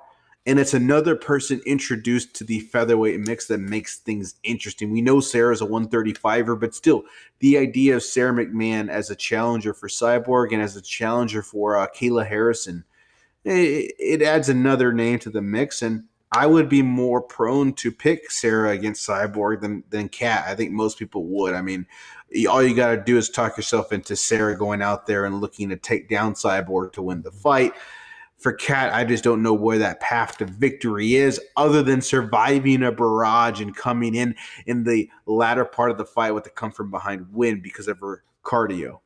[0.49, 4.91] and it's another person introduced to the featherweight mix that makes things interesting.
[4.91, 7.05] We know Sarah's a 135er, but still,
[7.41, 11.77] the idea of Sarah McMann as a challenger for Cyborg and as a challenger for
[11.77, 12.85] uh, Kayla Harrison,
[13.45, 17.93] it, it adds another name to the mix, and I would be more prone to
[17.93, 20.47] pick Sarah against Cyborg than than Kat.
[20.49, 21.55] I think most people would.
[21.55, 21.87] I mean,
[22.49, 25.69] all you got to do is talk yourself into Sarah going out there and looking
[25.69, 27.75] to take down Cyborg to win the fight.
[28.38, 32.85] For Kat, I just don't know where that path to victory is, other than surviving
[32.85, 36.70] a barrage and coming in in the latter part of the fight with the come
[36.70, 39.01] from behind win because of her cardio.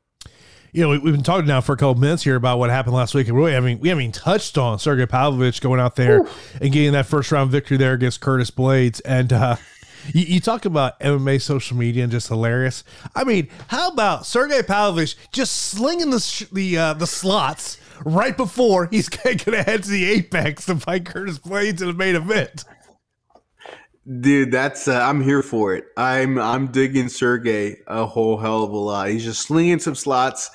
[0.72, 2.94] You know, we, we've been talking now for a couple minutes here about what happened
[2.94, 5.96] last week, and really, I mean, we haven't even touched on Sergey Pavlovich going out
[5.96, 6.26] there
[6.60, 9.00] and getting that first round victory there against Curtis Blaydes.
[9.04, 9.56] And uh,
[10.14, 12.84] you, you talk about MMA social media and just hilarious.
[13.14, 18.36] I mean, how about Sergey Pavlovich just slinging the sh- the uh, the slots right
[18.36, 22.16] before he's going to head to the Apex to fight Curtis Blaydes in the main
[22.16, 22.64] event?
[24.20, 25.84] Dude, that's uh, I'm here for it.
[25.96, 29.08] I'm I'm digging Sergey a whole hell of a lot.
[29.08, 30.50] He's just slinging some slots,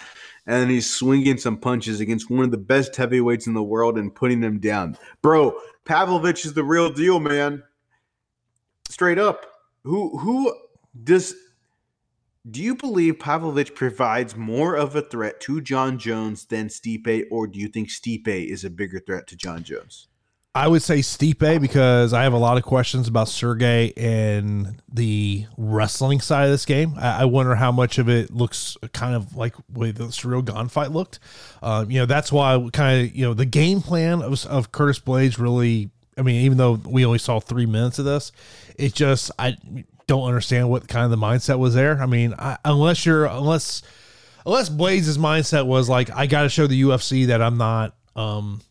[0.45, 4.13] and he's swinging some punches against one of the best heavyweights in the world and
[4.13, 4.97] putting them down.
[5.21, 7.63] Bro, Pavlovich is the real deal, man.
[8.89, 9.45] Straight up.
[9.85, 10.53] Who who
[11.05, 11.33] does
[12.49, 17.47] do you believe Pavlovich provides more of a threat to Jon Jones than Stipe, or
[17.47, 20.07] do you think Stipe is a bigger threat to Jon Jones?
[20.55, 25.45] I would say Stipe because I have a lot of questions about Sergey and the
[25.55, 26.95] wrestling side of this game.
[26.97, 30.67] I, I wonder how much of it looks kind of like way the Ciryl Gane
[30.67, 31.19] fight looked.
[31.61, 34.99] Um, you know, that's why kind of you know the game plan of, of Curtis
[34.99, 35.91] Blaydes really.
[36.17, 38.31] I mean, even though we only saw three minutes of this,
[38.79, 39.57] it just I
[40.07, 42.01] don't understand what kind of the mindset was there.
[42.01, 43.81] I mean, I, unless you're unless
[44.45, 47.95] unless Blaydes' mindset was like I got to show the UFC that I'm not.
[48.15, 48.61] um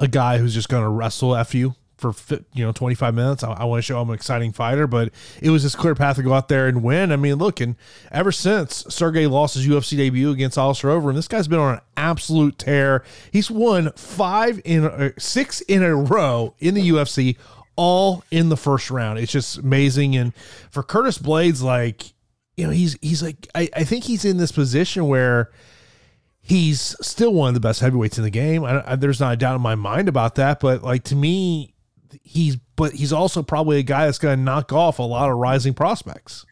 [0.00, 2.12] a guy who's just going to wrestle f you for
[2.52, 3.44] you know 25 minutes.
[3.44, 6.16] I, I want to show I'm an exciting fighter, but it was this clear path
[6.16, 7.12] to go out there and win.
[7.12, 7.76] I mean, look, and
[8.10, 11.80] ever since Sergey lost his UFC debut against Alistair Overeem, this guy's been on an
[11.96, 13.04] absolute tear.
[13.30, 17.36] He's won five in uh, six in a row in the UFC,
[17.76, 19.18] all in the first round.
[19.18, 20.16] It's just amazing.
[20.16, 20.34] And
[20.70, 22.12] for Curtis Blaydes, like
[22.56, 25.50] you know, he's he's like I, I think he's in this position where
[26.40, 28.64] he's still one of the best heavyweights in the game.
[28.64, 30.60] I, I, there's not a doubt in my mind about that.
[30.60, 31.74] But like to me,
[32.22, 35.36] he's but he's also probably a guy that's going to knock off a lot of
[35.36, 36.44] rising prospects.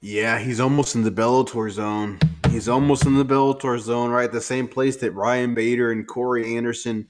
[0.00, 2.18] Yeah, he's almost in the Bellator zone.
[2.50, 4.30] He's almost in the Bellator zone, right?
[4.30, 7.08] The same place that Ryan Bader and Corey Anderson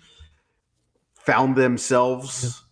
[1.14, 2.62] found themselves.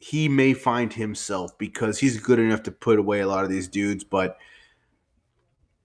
[0.00, 3.68] He may find himself because he's good enough to put away a lot of these
[3.68, 4.36] dudes, but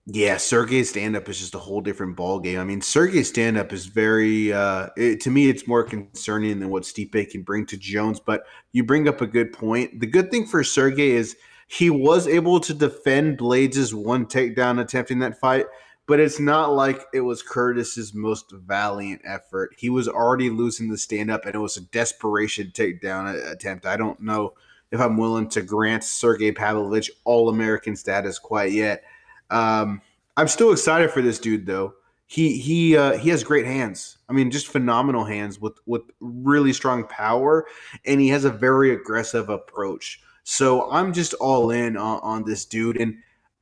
[0.08, 2.60] Yeah, Sergey's stand up is just a whole different ball game.
[2.60, 6.70] I mean, Sergey's stand up is very uh it, to me it's more concerning than
[6.70, 10.00] what Stipe can bring to Jones, but you bring up a good point.
[10.00, 11.36] The good thing for Sergey is
[11.68, 15.66] he was able to defend Blaydes' one takedown attempt in that fight,
[16.08, 19.76] but it's not like it was Curtis's most valiant effort.
[19.78, 23.86] He was already losing the stand up and it was a desperation takedown attempt.
[23.86, 24.54] I don't know
[24.92, 29.04] if I'm willing to grant Sergey Pavlovich all American status quite yet.
[29.50, 30.02] Um,
[30.38, 31.96] I'm still excited for this dude though.
[32.28, 34.18] He he uh, he has great hands.
[34.28, 37.68] I mean, just phenomenal hands with with really strong power,
[38.04, 40.22] and he has a very aggressive approach.
[40.44, 43.18] So I'm just all in on, on this dude, and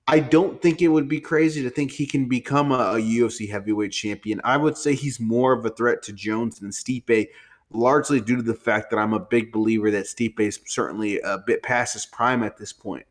[0.07, 3.49] I don't think it would be crazy to think he can become a, a, UFC
[3.49, 4.41] heavyweight champion.
[4.43, 7.29] I would say he's more of a threat to Jones than Stipe,
[7.71, 11.37] largely due to the fact that I'm a big believer that Stipe is certainly a
[11.37, 13.05] bit past his prime at this point.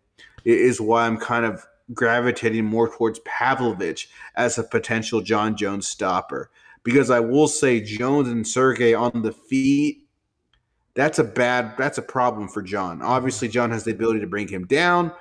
[0.45, 5.89] It is why I'm kind of gravitating more towards Pavlovich as a potential Jon Jones
[5.89, 6.51] stopper.
[6.85, 10.09] Because I will say Jones and Sergey on the feet,
[10.95, 13.01] that's a bad, that's a problem for Jon.
[13.01, 15.13] Obviously, Jon has the ability to bring him down,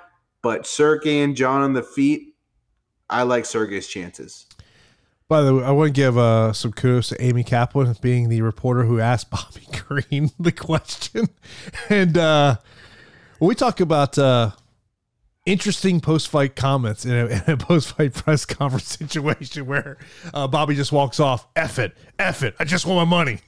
[0.42, 2.34] but Sergey and Jon on the feet,
[3.08, 4.46] I like Sergey's chances.
[5.28, 8.42] By the way, I want to give uh, some kudos to Amy Kaplan being the
[8.42, 11.28] reporter who asked Bobby Green the question.
[11.88, 12.56] And uh,
[13.38, 14.50] when we talk about uh,
[15.46, 19.98] interesting post fight comments in a, a post fight press conference situation where
[20.34, 21.46] uh, Bobby just walks off.
[21.56, 22.54] F it, F it.
[22.58, 23.40] I just want my money.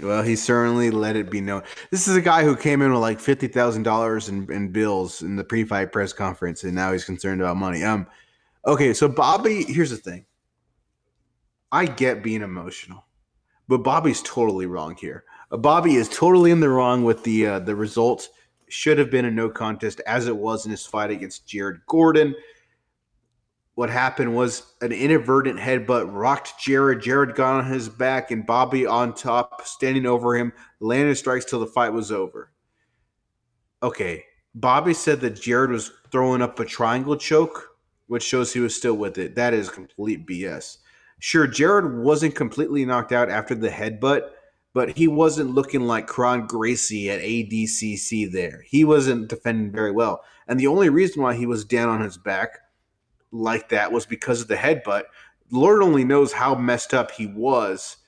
[0.00, 1.62] Well, he certainly let it be known.
[1.90, 5.36] This is a guy who came in with like fifty thousand dollars in bills in
[5.36, 7.82] the pre-fight press conference, and now he's concerned about money.
[7.84, 8.06] Um,
[8.66, 10.26] okay, so Bobby, here's the thing.
[11.72, 13.04] I get being emotional,
[13.66, 15.24] but Bobby's totally wrong here.
[15.50, 18.28] Uh, Bobby is totally in the wrong with the uh, the result.
[18.68, 22.34] should have been a no contest as it was in his fight against Jared Gordon.
[23.74, 27.02] What happened was an inadvertent headbutt rocked Jared.
[27.02, 31.58] Jared got on his back and Bobby on top, standing over him, landed strikes till
[31.58, 32.52] the fight was over.
[33.82, 38.76] Okay, Bobby said that Jared was throwing up a triangle choke, which shows he was
[38.76, 39.34] still with it.
[39.34, 40.78] That is complete BS.
[41.18, 44.30] Sure, Jared wasn't completely knocked out after the headbutt,
[44.72, 48.62] but he wasn't looking like Kron Gracie at ADCC there.
[48.66, 50.22] He wasn't defending very well.
[50.46, 52.58] And the only reason why he was down on his back
[53.34, 55.04] like that was because of the headbutt.
[55.50, 57.98] Lord only knows how messed up he was.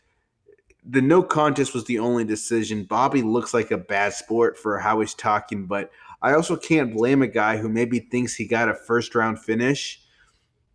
[0.85, 2.85] The no contest was the only decision.
[2.85, 5.91] Bobby looks like a bad sport for how he's talking, but
[6.23, 10.01] I also can't blame a guy who maybe thinks he got a first round finish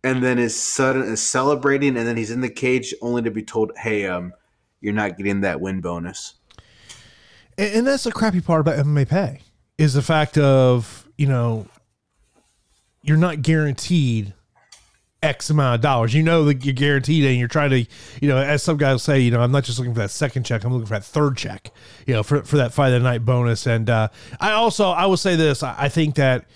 [0.04, 3.42] and then is sudden is celebrating and then he's in the cage only to be
[3.42, 4.34] told, "Hey, um,
[4.82, 6.34] you're not getting that win bonus.
[7.56, 9.40] And, and that's the crappy part about MMA pay
[9.78, 11.66] is the fact of, you know,
[13.02, 14.34] you're not guaranteed
[15.22, 16.14] X amount of dollars.
[16.14, 17.86] You know that you're guaranteed, and you're trying to,
[18.20, 20.44] you know, as some guys say, you know, I'm not just looking for that second
[20.44, 20.64] check.
[20.64, 21.70] I'm looking for that third check,
[22.06, 23.66] you know, for, for that fight of the night bonus.
[23.66, 24.08] And uh,
[24.40, 26.46] I also, I will say this: I, I think that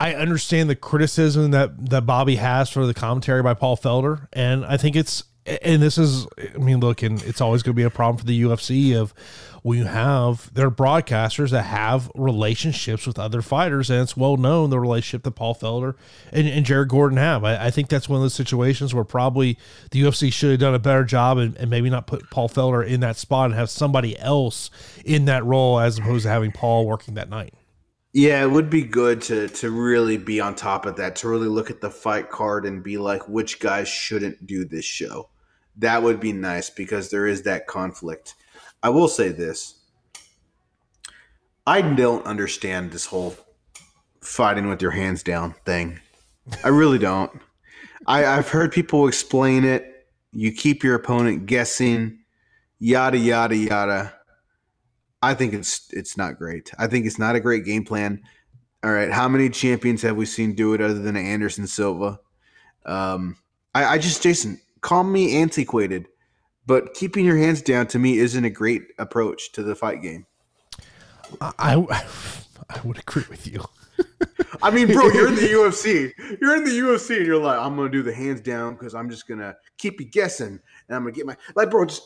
[0.00, 4.64] I understand the criticism that that Bobby has for the commentary by Paul Felder, and
[4.64, 7.82] I think it's and this is i mean look and it's always going to be
[7.82, 9.12] a problem for the ufc of
[9.62, 14.70] when you have their broadcasters that have relationships with other fighters and it's well known
[14.70, 15.94] the relationship that paul felder
[16.32, 19.56] and, and jared gordon have I, I, think that's one of those situations where probably
[19.90, 22.86] the ufc should have done a better job and, and maybe not put paul felder
[22.86, 24.70] in that spot and have somebody else
[25.04, 27.54] in that role as opposed to having paul working that night
[28.14, 31.48] yeah, it would be good to to really be on top of that, to really
[31.48, 35.30] look at the fight card and be like, which guys shouldn't do this show.
[35.78, 38.34] That would be nice because there is that conflict.
[38.82, 39.74] I will say this.
[41.66, 43.36] I don't understand this whole
[44.20, 46.00] fighting with your hands down thing.
[46.64, 47.30] I really don't.
[48.06, 50.08] I, I've heard people explain it.
[50.32, 52.18] You keep your opponent guessing,
[52.78, 54.14] yada yada yada.
[55.22, 56.72] I think it's it's not great.
[56.78, 58.20] I think it's not a great game plan.
[58.82, 62.18] All right, how many champions have we seen do it other than Anderson Silva?
[62.84, 63.36] Um,
[63.74, 66.08] I, I just Jason, call me antiquated,
[66.66, 70.26] but keeping your hands down to me isn't a great approach to the fight game.
[71.40, 71.74] I
[72.68, 73.64] I would agree with you.
[74.62, 76.12] I mean, bro, you're in the UFC.
[76.40, 79.10] You're in the UFC, and you're like, I'm gonna do the hands down because I'm
[79.10, 82.02] just gonna keep you guessing, and I'm gonna get my like, bro, just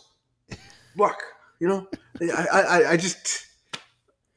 [0.97, 1.17] look.
[1.59, 1.87] You know,
[2.21, 3.47] I, I, I just,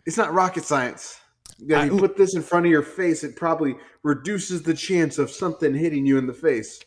[0.05, 1.20] it's not rocket science.
[1.57, 5.30] Yeah, you put this in front of your face, it probably reduces the chance of
[5.30, 6.80] something hitting you in the face.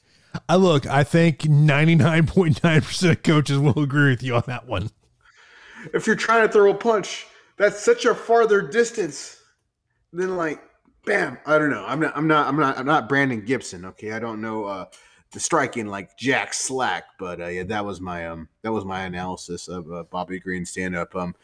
[0.49, 4.91] I look, I think 99.9% of coaches will agree with you on that one.
[5.93, 7.27] If you're trying to throw a punch,
[7.57, 9.43] that's such a farther distance
[10.13, 10.63] than like
[11.05, 11.39] bam.
[11.47, 11.85] I don't know.
[11.87, 12.17] I'm not.
[12.17, 12.47] I'm not.
[12.47, 12.79] I'm not.
[12.79, 13.85] I'm not Brandon Gibson.
[13.87, 14.85] Okay, I don't know uh,
[15.33, 19.03] the striking like Jack Slack, but uh, yeah, that was my um that was my
[19.03, 21.15] analysis of uh, Bobby Green stand up.
[21.17, 21.35] Um,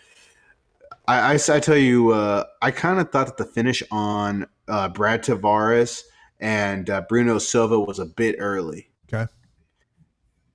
[1.06, 4.88] I, I, I tell you, uh, I kind of thought that the finish on uh,
[4.88, 6.02] Brad Tavares
[6.40, 8.90] and uh, Bruno Silva was a bit early.
[9.12, 9.30] Okay.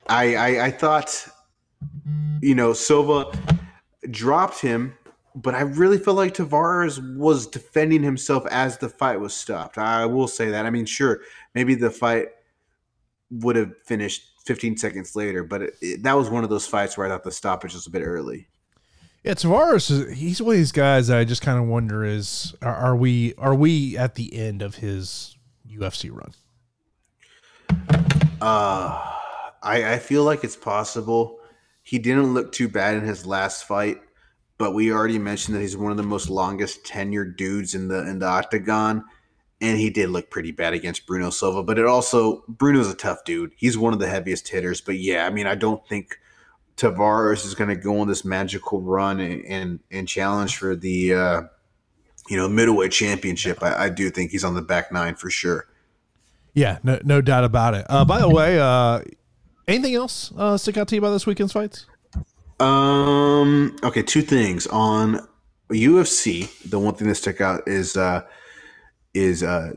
[0.07, 1.27] I, I I thought,
[2.41, 3.31] you know, Silva
[4.11, 4.95] dropped him
[5.35, 9.77] but I really felt like Tavares was defending himself as the fight was stopped.
[9.77, 10.65] I will say that.
[10.65, 11.21] I mean, sure,
[11.55, 12.27] maybe the fight
[13.31, 16.97] would have finished 15 seconds later, but it, it, that was one of those fights
[16.97, 18.47] where I thought the stoppage was a bit early.
[19.23, 22.75] Yeah, Tavares, he's one of these guys that I just kind of wonder is are,
[22.75, 25.37] are we are we at the end of his
[25.69, 26.33] UFC run?
[28.41, 29.01] Uh,
[29.61, 31.39] I I feel like it's possible.
[31.81, 33.99] He didn't look too bad in his last fight
[34.57, 38.07] but we already mentioned that he's one of the most longest tenured dudes in the
[38.07, 39.03] in the octagon,
[39.59, 41.63] and he did look pretty bad against Bruno Silva.
[41.63, 43.51] But it also Bruno's a tough dude.
[43.57, 44.79] He's one of the heaviest hitters.
[44.79, 46.17] But yeah, I mean, I don't think
[46.77, 51.13] Tavares is going to go on this magical run and and, and challenge for the
[51.13, 51.41] uh,
[52.29, 53.61] you know middleweight championship.
[53.61, 55.67] I, I do think he's on the back nine for sure.
[56.53, 57.85] Yeah, no, no doubt about it.
[57.89, 59.01] Uh, by the way, uh,
[59.67, 61.85] anything else uh, stick out to you about this weekend's fights?
[62.59, 63.75] Um.
[63.83, 64.03] Okay.
[64.03, 65.27] Two things on
[65.69, 66.49] UFC.
[66.69, 68.23] The one thing that stuck out is uh,
[69.13, 69.73] is uh,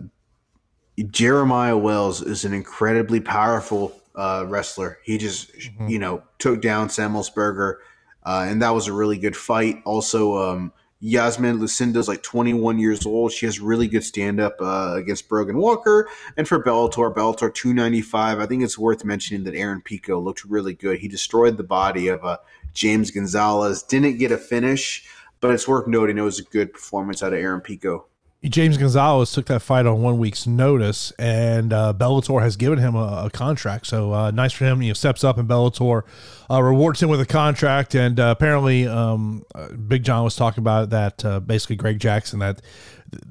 [1.11, 4.99] Jeremiah Wells is an incredibly powerful uh, wrestler.
[5.05, 5.89] He just mm-hmm.
[5.89, 7.77] you know took down Semelsberger,
[8.25, 9.83] uh, and that was a really good fight.
[9.85, 10.73] Also, um,
[11.07, 13.31] Iasmin Lucindo's like 21 years old.
[13.31, 16.09] She has really good stand up uh, against Brogan Walker.
[16.37, 20.75] And for Bellator, Bellator 295, I think it's worth mentioning that Aaron Pico looked really
[20.75, 20.99] good.
[20.99, 22.39] He destroyed the body of uh,
[22.75, 23.85] James Gonzalez.
[23.85, 25.09] Didn't get a finish,
[25.41, 28.07] but it's worth noting it was a good performance out of Aaron Pico.
[28.49, 32.95] James Gonzalez took that fight on one week's notice, and uh, Bellator has given him
[32.95, 33.87] a, a contract.
[33.87, 34.81] So uh, nice for him.
[34.81, 36.03] He you know, steps up, and Bellator
[36.51, 37.95] uh, rewards him with a contract.
[37.95, 41.25] And uh, apparently, um, uh, Big John was talking about that.
[41.25, 42.63] Uh, basically, Greg Jackson that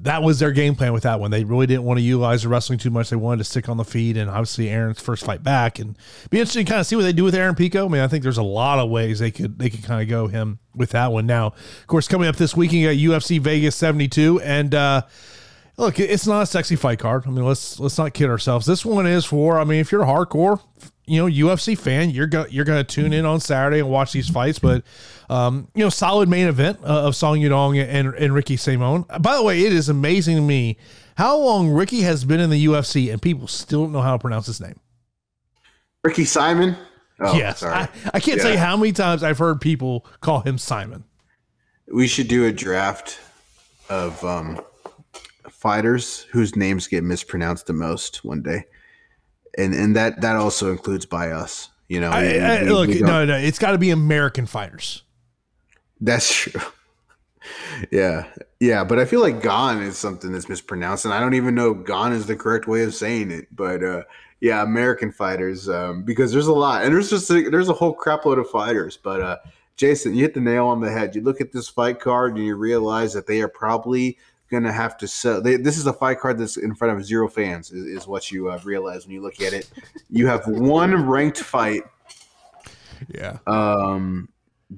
[0.02, 1.30] that was their game plan with that one.
[1.30, 3.10] They really didn't want to utilize the wrestling too much.
[3.10, 5.96] They wanted to stick on the feet, and obviously Aaron's first fight back, and
[6.30, 7.86] be interesting to kind of see what they do with Aaron Pico.
[7.86, 10.08] I mean, I think there's a lot of ways they could they could kind of
[10.08, 11.26] go him with that one.
[11.26, 15.02] Now, of course, coming up this weekend at UFC Vegas 72, and uh,
[15.76, 17.24] look, it's not a sexy fight card.
[17.26, 18.66] I mean, let's let's not kid ourselves.
[18.66, 19.58] This one is for.
[19.58, 20.60] I mean, if you're a hardcore,
[21.06, 24.12] you know, UFC fan, you're going you're going to tune in on Saturday and watch
[24.12, 24.58] these fights.
[24.58, 24.84] But
[25.28, 29.04] um, you know, solid main event uh, of Song Yudong and and Ricky Simon.
[29.20, 30.76] By the way, it is amazing to me
[31.16, 34.18] how long Ricky has been in the UFC and people still don't know how to
[34.18, 34.78] pronounce his name.
[36.04, 36.76] Ricky Simon.
[37.18, 38.42] Oh, yes, I, I, can't yeah.
[38.42, 41.04] tell you how many times I've heard people call him Simon.
[41.90, 43.18] We should do a draft
[43.88, 44.60] of um,
[45.48, 48.66] fighters whose names get mispronounced the most one day,
[49.56, 51.70] and and that that also includes by us.
[51.88, 55.02] You know, I, I, we, look, we no, no, it's got to be American fighters.
[56.00, 56.60] That's true.
[57.90, 58.26] yeah,
[58.60, 61.74] yeah, but I feel like "gone" is something that's mispronounced, and I don't even know
[61.74, 63.54] "gone" is the correct way of saying it.
[63.54, 64.02] But uh,
[64.40, 67.96] yeah, American fighters, um, because there's a lot, and there's just a, there's a whole
[67.96, 68.96] crapload of fighters.
[68.96, 69.36] But uh,
[69.76, 71.14] Jason, you hit the nail on the head.
[71.14, 74.18] You look at this fight card, and you realize that they are probably
[74.50, 75.40] gonna have to sell.
[75.40, 77.70] They, this is a fight card that's in front of zero fans.
[77.70, 79.70] Is, is what you uh, realize when you look at it.
[80.10, 81.82] You have one ranked fight.
[83.08, 83.38] Yeah.
[83.46, 84.28] Um.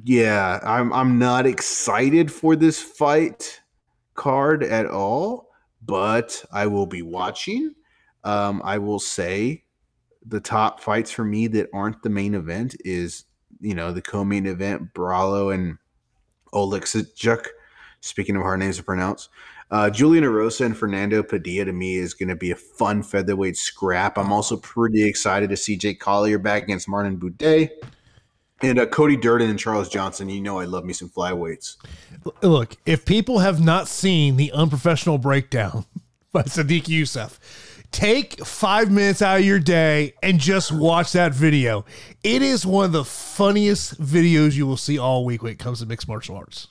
[0.05, 0.93] Yeah, I'm.
[0.93, 3.61] I'm not excited for this fight
[4.15, 5.49] card at all,
[5.83, 7.75] but I will be watching.
[8.23, 8.61] Um.
[8.65, 9.65] I will say,
[10.27, 13.25] the top fights for me that aren't the main event is
[13.61, 15.79] you know the co-main event, Borralho and
[16.53, 17.47] Oleksiejczuk.
[18.01, 19.29] Speaking of hard names to pronounce,
[19.71, 23.57] uh, Julian Erosa and Fernando Padilla to me is going to be a fun featherweight
[23.57, 24.17] scrap.
[24.17, 27.71] I'm also pretty excited to see Jake Collier back against Martin Buday.
[28.61, 31.77] And uh, Cody Durden and Charles Johnson, you know I love me some flyweights.
[32.43, 35.85] Look, if people have not seen the unprofessional breakdown
[36.33, 37.39] by Sodiq Yusuff,
[37.93, 41.85] take five minutes out of your day and just watch that video.
[42.25, 45.81] It is one of the funniest videos you will see all week when it comes
[45.81, 46.69] to mixed martial arts.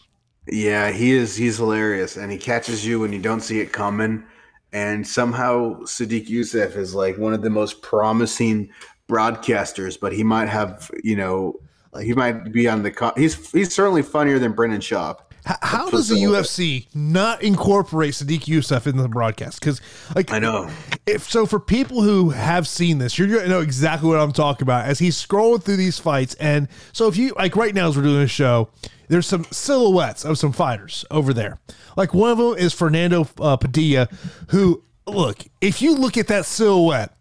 [0.50, 1.36] Yeah, he is.
[1.36, 4.24] He's hilarious, and he catches you when you don't see it coming.
[4.72, 8.70] And somehow Sodiq Yusuff is like one of the most promising
[9.10, 11.60] broadcasters, but he might have, you know,
[11.98, 12.92] he might be on the.
[12.92, 15.20] Co- he's he's certainly funnier than Brendan Schaub.
[15.46, 19.62] How, how does the UFC not incorporate Sodiq Yusuff in the broadcast?
[19.62, 19.80] Because,
[20.14, 20.70] like, I know
[21.06, 24.64] if so, for people who have seen this, you're gonna know exactly what I'm talking
[24.64, 26.36] about as he's scrolling through these fights.
[26.36, 28.70] And so, if you like right now, as we're doing this show,
[29.08, 31.60] there's some silhouettes of some fighters over there.
[31.96, 34.10] Like one of them is Fernando uh, Padilla,
[34.50, 37.16] who look if you look at that silhouette,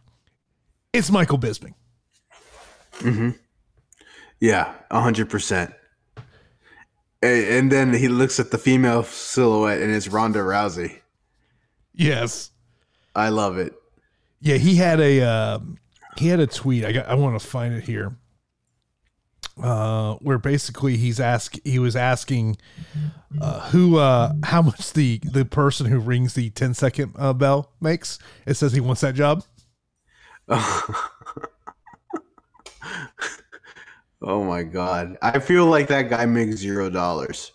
[0.93, 1.75] it's Michael Bisping.
[4.41, 5.73] Yeah, hundred percent.
[7.23, 11.01] And then he looks at the female silhouette, and it's Ronda Rousey.
[11.95, 12.51] Yes.
[13.15, 13.73] I love it.
[14.41, 15.79] Yeah, he had a um,
[16.19, 16.85] he had a tweet.
[16.85, 18.17] I got I want to find it here.
[19.61, 22.59] Uh, where basically he's ask he was asking
[23.41, 27.73] uh, who uh how much the the person who rings the 10 second uh, bell
[27.81, 28.19] makes.
[28.45, 29.43] It says he wants that job.
[34.29, 35.17] Oh my god!
[35.23, 37.53] I feel like that guy makes zero dollars.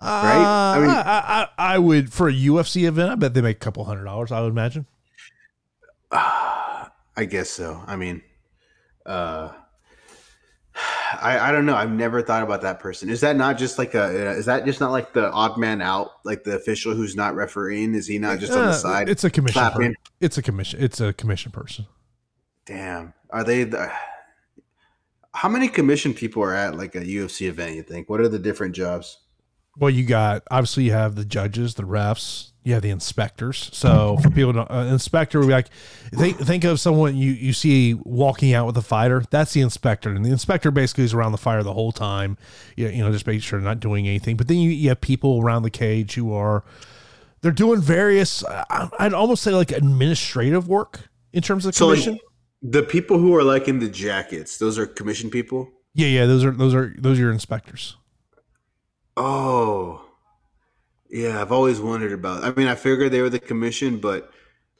[0.00, 0.08] Right?
[0.10, 3.10] I I mean- I, I, I would for a UFC event.
[3.10, 4.32] I bet they make a couple hundred dollars.
[4.32, 4.86] I would imagine.
[6.12, 7.82] I guess so.
[7.86, 8.22] I mean,
[9.04, 9.50] uh,
[11.20, 11.74] I I don't know.
[11.76, 13.10] I've never thought about that person.
[13.10, 14.30] Is that not just like a?
[14.30, 17.94] Is that just not like the odd man out, like the official who's not refereeing?
[17.94, 19.08] Is he not just on Uh, the side?
[19.08, 19.70] It's a commission.
[19.72, 20.82] per- it's a commission.
[20.82, 21.86] It's a commission person.
[22.64, 23.12] Damn.
[23.30, 23.92] Are they the?
[25.38, 27.76] How many commission people are at like a UFC event?
[27.76, 28.10] You think?
[28.10, 29.18] What are the different jobs?
[29.78, 33.70] Well, you got obviously you have the judges, the refs, you have the inspectors.
[33.72, 35.68] So for people, to, uh, inspector would be like
[36.12, 39.22] think think of someone you you see walking out with a fighter.
[39.30, 42.36] That's the inspector, and the inspector basically is around the fire the whole time.
[42.74, 44.36] You, you know, just making sure they're not doing anything.
[44.36, 46.64] But then you, you have people around the cage who are
[47.42, 48.44] they're doing various.
[48.44, 52.18] I- I'd almost say like administrative work in terms of So, like, commission.
[52.62, 55.70] The people who are like in the jackets, those are commission people.
[55.94, 57.96] yeah, yeah, those are those are those are your inspectors.
[59.16, 60.04] Oh,
[61.10, 61.40] yeah.
[61.40, 62.44] I've always wondered about.
[62.44, 64.30] I mean, I figured they were the commission, but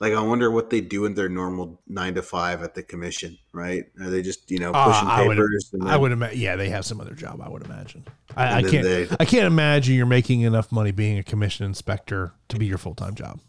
[0.01, 3.37] like, I wonder what they do in their normal nine to five at the commission.
[3.53, 3.85] Right?
[4.01, 5.71] Are they just you know Uh, pushing I would- papers?
[5.85, 6.39] I would imagine.
[6.41, 7.41] Yeah, they have some other job.
[7.41, 8.05] I would imagine.
[8.37, 8.85] I, I can't.
[8.85, 12.79] they- I can't imagine you're making enough money being a commission inspector to be your
[12.79, 13.41] full time job.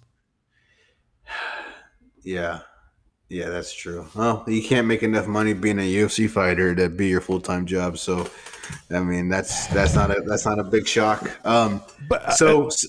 [2.22, 2.60] Yeah,
[3.30, 4.08] yeah, that's true.
[4.16, 7.66] Well, you can't make enough money being a UFC fighter to be your full time
[7.66, 7.98] job.
[7.98, 8.30] So,
[8.92, 11.30] I mean, that's that's not a that's not a big shock.
[11.46, 12.88] Um, But uh, so s-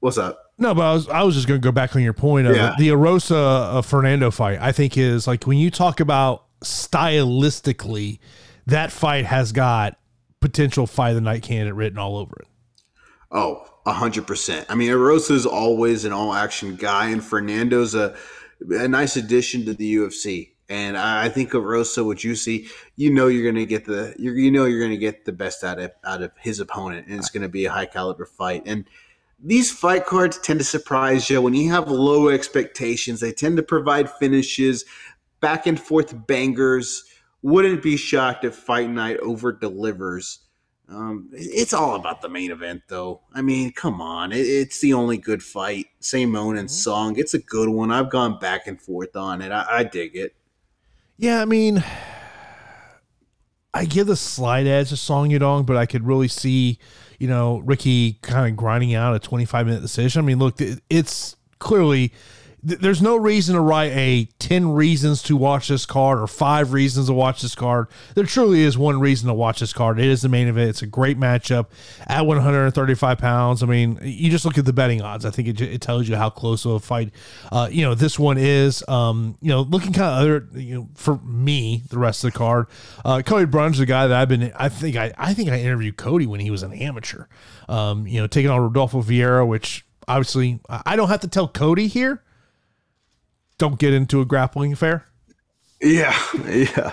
[0.00, 0.38] what's up?
[0.58, 2.56] no, but I was I was just going to go back on your point of
[2.56, 2.74] Yeah.
[2.78, 4.58] the Erosa uh, Fernando fight.
[4.60, 8.18] I think is like when you talk about stylistically,
[8.66, 9.98] that fight has got
[10.40, 12.46] potential fight of the night candidate written all over it.
[13.30, 14.66] Oh, a hundred percent.
[14.68, 18.16] I mean, Erosa's always an all action guy, and Fernando's a
[18.68, 20.50] a nice addition to the UFC.
[20.68, 24.52] And I think of Rosa, what you see, you know you're gonna get the you
[24.52, 27.48] know you're gonna get the best out of out of his opponent, and it's gonna
[27.48, 28.62] be a high caliber fight.
[28.66, 28.84] And
[29.42, 33.18] these fight cards tend to surprise you when you have low expectations.
[33.18, 34.84] They tend to provide finishes,
[35.40, 37.04] back and forth bangers.
[37.42, 40.40] Wouldn't be shocked if Fight Night over delivers.
[40.90, 43.20] Um, it's all about the main event, though.
[43.32, 45.86] I mean, come on, it, it's the only good fight.
[46.00, 47.92] Simone and Song, it's a good one.
[47.92, 49.52] I've gone back and forth on it.
[49.52, 50.34] I, I dig it.
[51.16, 51.84] Yeah, I mean,
[53.72, 56.78] I give the slight edge to Song Yudong, but I could really see,
[57.20, 60.20] you know, Ricky kind of grinding out a 25 minute decision.
[60.20, 62.12] I mean, look, it- it's clearly
[62.66, 66.72] th- there's no reason to write a 10 reasons to watch this card or five
[66.72, 67.88] reasons to watch this card.
[68.14, 69.98] There truly is one reason to watch this card.
[69.98, 70.70] It is the main event.
[70.70, 71.66] It's a great matchup
[72.06, 73.62] at 135 pounds.
[73.62, 75.24] I mean, you just look at the betting odds.
[75.24, 77.12] I think it, it tells you how close of a fight,
[77.52, 78.86] uh, you know, this one is.
[78.88, 82.38] Um, you know, looking kind of other, you know, for me, the rest of the
[82.38, 82.66] card,
[83.04, 85.96] uh, Cody Brundage, the guy that I've been, I think I, I think I interviewed
[85.96, 87.26] Cody when he was an amateur.
[87.68, 91.86] Um, you know, taking on Rodolfo Vieira, which obviously I don't have to tell Cody
[91.86, 92.22] here.
[93.60, 95.04] Don't get into a grappling affair.
[95.82, 96.92] Yeah, yeah,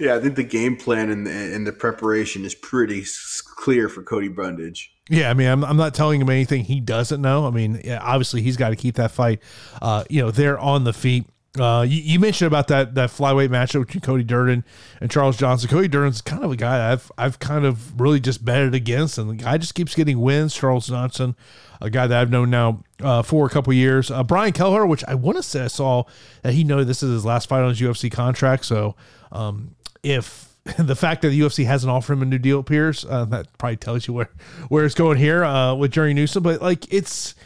[0.00, 0.16] yeah.
[0.16, 4.02] I think the game plan and the, and the preparation is pretty s- clear for
[4.02, 4.90] Cody Brundage.
[5.10, 7.46] Yeah, I mean, I'm, I'm not telling him anything he doesn't know.
[7.46, 9.40] I mean, yeah, obviously he's got to keep that fight,
[9.82, 11.26] uh, you know, there on the feet.
[11.58, 14.64] Uh, you, you mentioned about that that flyweight matchup between Cody Durden
[15.00, 15.68] and Charles Johnson.
[15.70, 19.30] Cody Durden's kind of a guy I've I've kind of really just betted against, and
[19.30, 20.52] the guy just keeps getting wins.
[20.54, 21.36] Charles Johnson,
[21.80, 24.10] a guy that I've known now uh, for a couple years.
[24.10, 26.04] Uh, Brian Kelleher, which I want to say I saw
[26.42, 28.64] that he noted this is his last fight on his UFC contract.
[28.64, 28.96] So
[29.30, 33.26] um, if the fact that the UFC hasn't offered him a new deal appears, uh,
[33.26, 34.30] that probably tells you where
[34.68, 36.42] where it's going here uh, with Jerry Newsom.
[36.42, 37.36] But like it's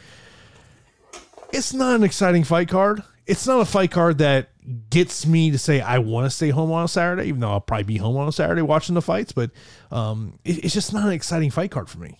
[1.53, 3.03] it's not an exciting fight card.
[3.29, 4.49] It's not a fight card that
[4.89, 7.61] gets me to say I want to stay home on a Saturday, even though I'll
[7.61, 9.31] probably be home on a Saturday watching the fights.
[9.31, 9.51] But
[9.91, 12.17] um, it, it's just not an exciting fight card for me.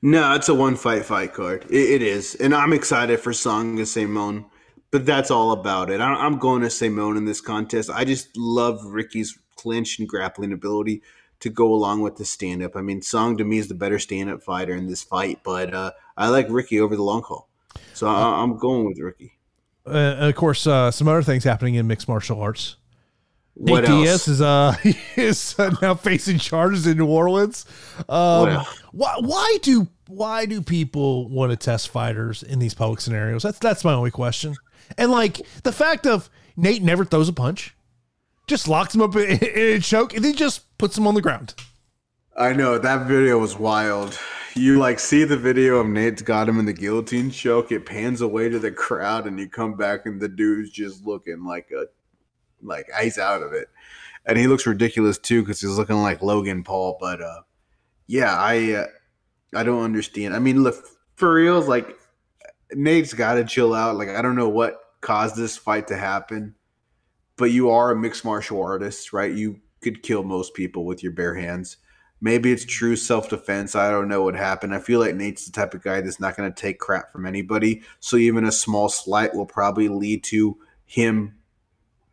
[0.00, 1.66] No, it's a one fight fight card.
[1.70, 4.46] It, it is, and I'm excited for Song and Simone,
[4.90, 6.00] but that's all about it.
[6.00, 7.90] I, I'm going to Simone in this contest.
[7.90, 11.02] I just love Ricky's clinch and grappling ability.
[11.40, 12.76] to go along with the stand up.
[12.76, 15.72] I mean, Song to me is the better stand up fighter in this fight, but
[15.74, 17.48] uh, I like Ricky over the long haul.
[17.94, 19.37] So I'm going with Ricky.
[19.88, 22.76] Uh, and of course, uh, some other things happening in mixed martial arts.
[23.54, 24.04] What Nate else?
[24.04, 24.76] Diaz is uh
[25.16, 27.66] is uh, now facing charges in New Orleans.
[28.08, 33.42] Um, why why do why do people want to test fighters in these public scenarios?
[33.42, 34.54] That's that's my only question.
[34.96, 37.74] And like the fact of Nate never throws a punch,
[38.46, 41.20] just locks him up in, in a choke, and then just puts him on the
[41.20, 41.54] ground.
[42.36, 44.18] I know that video was wild.
[44.58, 47.70] You like see the video of Nate's got him in the guillotine choke.
[47.70, 51.44] It pans away to the crowd, and you come back, and the dude's just looking
[51.44, 51.86] like a
[52.60, 53.68] like he's out of it,
[54.26, 56.98] and he looks ridiculous too because he's looking like Logan Paul.
[57.00, 57.42] But uh,
[58.08, 58.86] yeah, I uh,
[59.54, 60.34] I don't understand.
[60.34, 60.74] I mean, look
[61.14, 61.96] for reals, like
[62.72, 63.96] Nate's got to chill out.
[63.96, 66.56] Like I don't know what caused this fight to happen,
[67.36, 69.32] but you are a mixed martial artist, right?
[69.32, 71.76] You could kill most people with your bare hands.
[72.20, 73.74] Maybe it's true self defense.
[73.76, 74.74] I don't know what happened.
[74.74, 77.26] I feel like Nate's the type of guy that's not going to take crap from
[77.26, 77.82] anybody.
[78.00, 81.36] So even a small slight will probably lead to him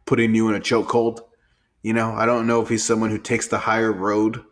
[0.05, 1.21] putting you in a chokehold.
[1.81, 4.43] You know, I don't know if he's someone who takes the higher road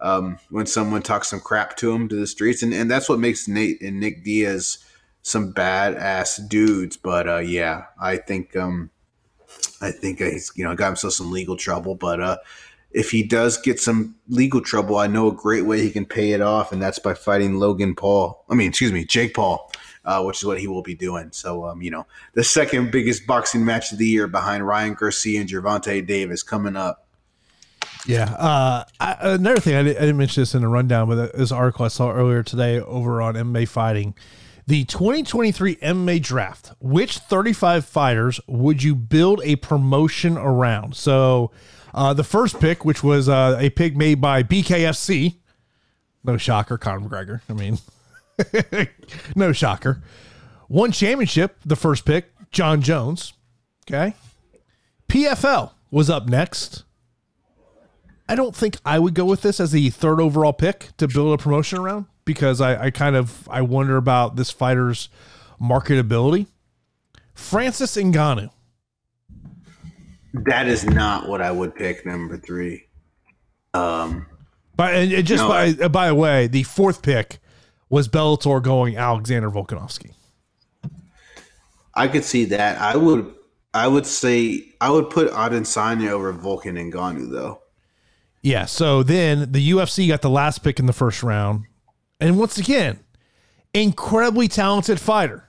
[0.00, 3.20] um, when someone talks some crap to him to the streets, and and that's what
[3.20, 4.78] makes Nate and Nick Diaz
[5.22, 6.96] some badass dudes.
[6.96, 8.90] But uh, yeah, I think um,
[9.80, 12.36] I think he's you know got himself some legal trouble, but uh,
[12.94, 16.32] if he does get some legal trouble, I know a great way he can pay
[16.32, 18.44] it off, and that's by fighting Logan Paul.
[18.50, 19.70] I mean, excuse me, Jake Paul,
[20.04, 21.30] uh, which is what he will be doing.
[21.32, 25.40] So, um, you know, the second biggest boxing match of the year behind Ryan Garcia
[25.40, 27.06] and Gervonta Davis coming up.
[28.06, 28.32] Yeah.
[28.32, 31.84] Uh, I, another thing I I didn't mention this in the rundown, but this article
[31.84, 34.14] I saw earlier today over on MMA Fighting,
[34.66, 36.72] the 2023 MMA draft.
[36.80, 40.96] Which 35 fighters would you build a promotion around?
[40.96, 41.52] So,
[41.94, 45.36] uh, the first pick, which was uh, a pick made by BKFC,
[46.24, 47.40] no shocker, Conor McGregor.
[47.48, 47.78] I mean,
[49.36, 50.02] no shocker.
[50.68, 53.34] One championship, the first pick, Jon Jones.
[53.86, 54.14] Okay.
[55.08, 56.84] PFL was up next.
[58.28, 61.38] I don't think I would go with this as the third overall pick to build
[61.38, 65.08] a promotion around because I, I kind of I wonder about this fighter's
[65.60, 66.46] marketability.
[67.34, 68.50] Francis Ngannou.
[70.34, 72.86] That is not what I would pick number three.
[73.74, 74.26] Um,
[74.76, 75.48] By and it just No.
[75.48, 77.38] by by the way, the fourth pick
[77.90, 80.12] was Bellator going Alexander Volkanovski.
[81.94, 82.80] I could see that.
[82.80, 83.34] I would.
[83.74, 87.60] I would say I would put Adesanya over Vulcan and Ngannou though.
[88.42, 91.64] Yeah, so then the UFC got the last pick in the first round.
[92.20, 92.98] And once again,
[93.72, 95.48] incredibly talented fighter.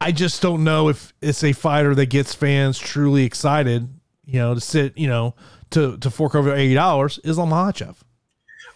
[0.00, 3.88] I just don't know if it's a fighter that gets fans truly excited,
[4.24, 5.34] you know, to sit, you know,
[5.70, 7.96] to to fork over eighty dollars, Islam Makhachev.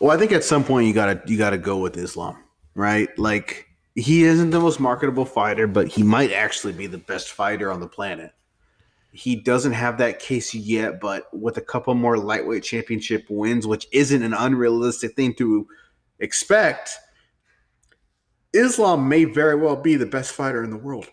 [0.00, 2.36] Well, I think at some point you gotta you gotta go with Islam,
[2.74, 3.08] right?
[3.18, 7.70] Like he isn't the most marketable fighter, but he might actually be the best fighter
[7.70, 8.32] on the planet.
[9.12, 13.86] He doesn't have that case yet, but with a couple more lightweight championship wins, which
[13.92, 15.68] isn't an unrealistic thing to
[16.18, 16.98] expect,
[18.52, 21.06] Islam may very well be the best fighter in the world.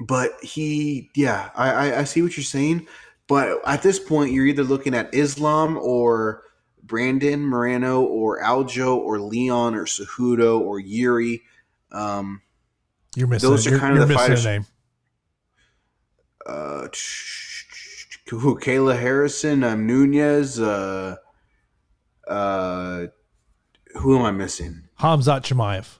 [0.00, 2.86] But he, yeah, I, I, I see what you're saying.
[3.26, 6.42] But at this point, you're either looking at Islam or
[6.82, 11.42] Brandon Moreno or Aljo or Leon or Cejudo or Yuri.
[11.92, 12.40] Um,
[13.16, 14.66] You're missing Those are you're, kind of the fighters- name.
[16.46, 16.88] uh,
[18.30, 18.58] who?
[18.58, 20.58] Kayla Harrison, um, Nunes.
[20.58, 21.16] Uh,
[22.26, 23.06] uh,
[23.96, 24.84] who am I missing?
[25.00, 25.97] Hamzat Chimaev.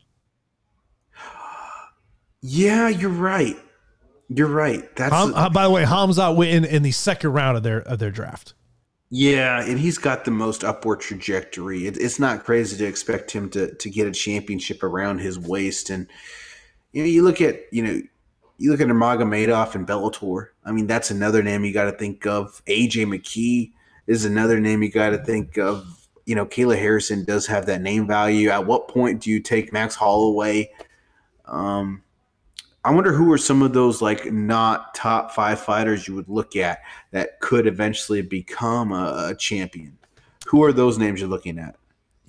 [2.43, 3.57] Yeah, you're right.
[4.29, 4.95] You're right.
[4.97, 7.81] That's Ham, uh, by the way, Hamzat went in, in the second round of their
[7.81, 8.55] of their draft.
[9.11, 11.87] Yeah, and he's got the most upward trajectory.
[11.87, 15.89] It, it's not crazy to expect him to to get a championship around his waist.
[15.89, 16.09] And
[16.93, 18.03] you know, you look at you know,
[18.59, 20.49] you look at Nurmagomedov and Bellator.
[20.65, 22.63] I mean, that's another name you got to think of.
[22.67, 23.73] AJ McKee
[24.07, 25.87] is another name you got to think of.
[26.27, 28.51] You know, Kayla Harrison does have that name value.
[28.51, 30.71] At what point do you take Max Holloway?
[31.47, 32.03] Um,
[32.85, 36.57] I wonder who are some of those like not top five fighters you would look
[36.57, 39.99] at that could eventually become a, a champion.
[40.47, 41.77] Who are those names you're looking at?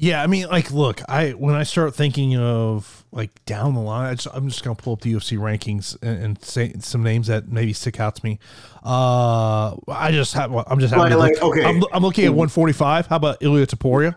[0.01, 4.09] Yeah, I mean, like, look, I when I start thinking of like down the line,
[4.09, 7.27] I just, I'm just gonna pull up the UFC rankings and, and say some names
[7.27, 8.39] that maybe stick out to me.
[8.81, 11.65] Uh, I just have, I'm just having Like- like, okay.
[11.65, 13.07] I'm, I'm looking at 145.
[13.07, 14.15] How about Ilia Topuria?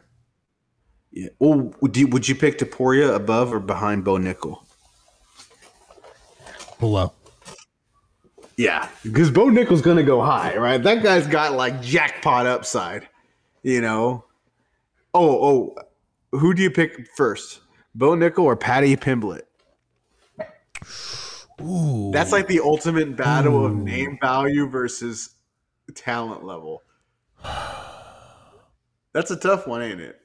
[1.10, 1.28] Yeah.
[1.40, 4.60] Well, would you, would you pick Taporia above or behind Bo Nickal?
[6.82, 7.12] Below.
[8.56, 10.82] Yeah, because Bo Nickal's gonna go high, right?
[10.82, 13.08] That guy's got like jackpot upside,
[13.62, 14.24] you know.
[15.14, 15.76] Oh, oh,
[16.32, 17.60] who do you pick first,
[17.94, 19.42] Bo Nickal or Paddy Pimblett?
[21.60, 25.36] Ooh, That's like the ultimate battle of name value versus
[25.94, 26.82] talent level.
[29.12, 30.18] That's a tough one, ain't it?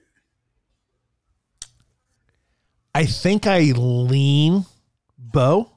[2.96, 4.66] I think I lean
[5.20, 5.77] Bo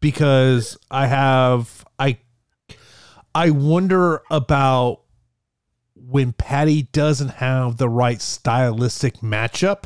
[0.00, 2.18] because I have I
[3.34, 5.02] I wonder about
[5.94, 9.84] when Paddy doesn't have the right stylistic matchup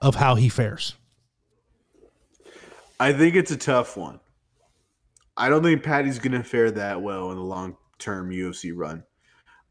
[0.00, 0.94] of how he fares.
[2.98, 4.20] I think it's a tough one.
[5.36, 9.04] I don't think Paddy's going to fare that well in the long term UFC run.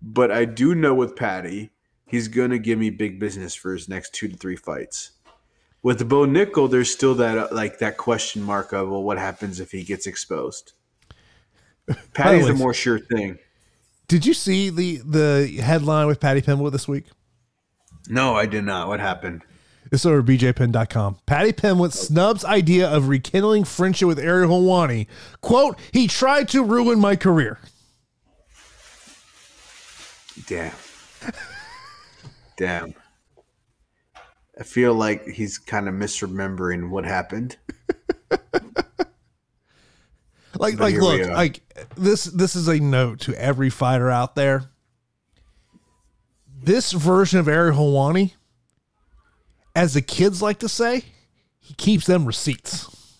[0.01, 1.71] But I do know with Paddy,
[2.05, 5.11] he's going to give me big business for his next two to three fights.
[5.85, 9.19] With the Bo Nickal, there's still that uh, like that question mark of well, what
[9.19, 10.73] happens if he gets exposed?
[12.15, 13.37] Paddy's way, a more sure thing.
[14.07, 17.05] Did you see the the headline with Paddy Pimblett this week?
[18.09, 18.87] No, I did not.
[18.87, 19.43] What happened?
[19.91, 21.19] This is over bjpen.com.
[21.27, 25.05] Paddy Pimblett snubs idea of rekindling friendship with Ariel Helwani.
[25.41, 27.59] Quote, he tried to ruin my career.
[30.47, 30.73] Damn.
[32.57, 32.95] Damn.
[34.59, 37.57] I feel like he's kind of misremembering what happened.
[40.57, 41.61] Like, But like, look, like
[41.97, 42.25] this.
[42.25, 44.69] This is a note to every fighter out there.
[46.63, 48.33] This version of Ariel Helwani,
[49.75, 51.05] as the kids like to say,
[51.59, 53.19] he keeps them receipts.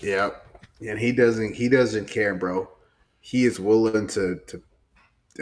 [0.00, 0.46] Yep.
[0.86, 2.68] And he doesn't he doesn't care, bro.
[3.20, 4.62] He is willing to to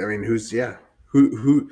[0.01, 0.76] I mean, who's yeah.
[1.07, 1.70] Who who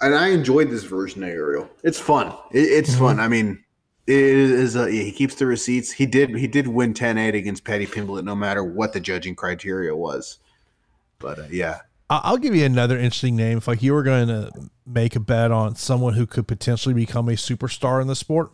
[0.00, 1.68] and I enjoyed this version of Ariel.
[1.82, 2.28] It's fun.
[2.52, 3.20] It, it's fun.
[3.20, 3.62] I mean,
[4.06, 5.92] it is uh, he keeps the receipts.
[5.92, 9.94] He did he did win 10-8 against Paddy Pimblett no matter what the judging criteria
[9.94, 10.38] was.
[11.18, 11.80] But uh, yeah.
[12.08, 13.58] I'll give you another interesting name.
[13.58, 14.50] If like you were going to
[14.84, 18.50] make a bet on someone who could potentially become a superstar in the sport,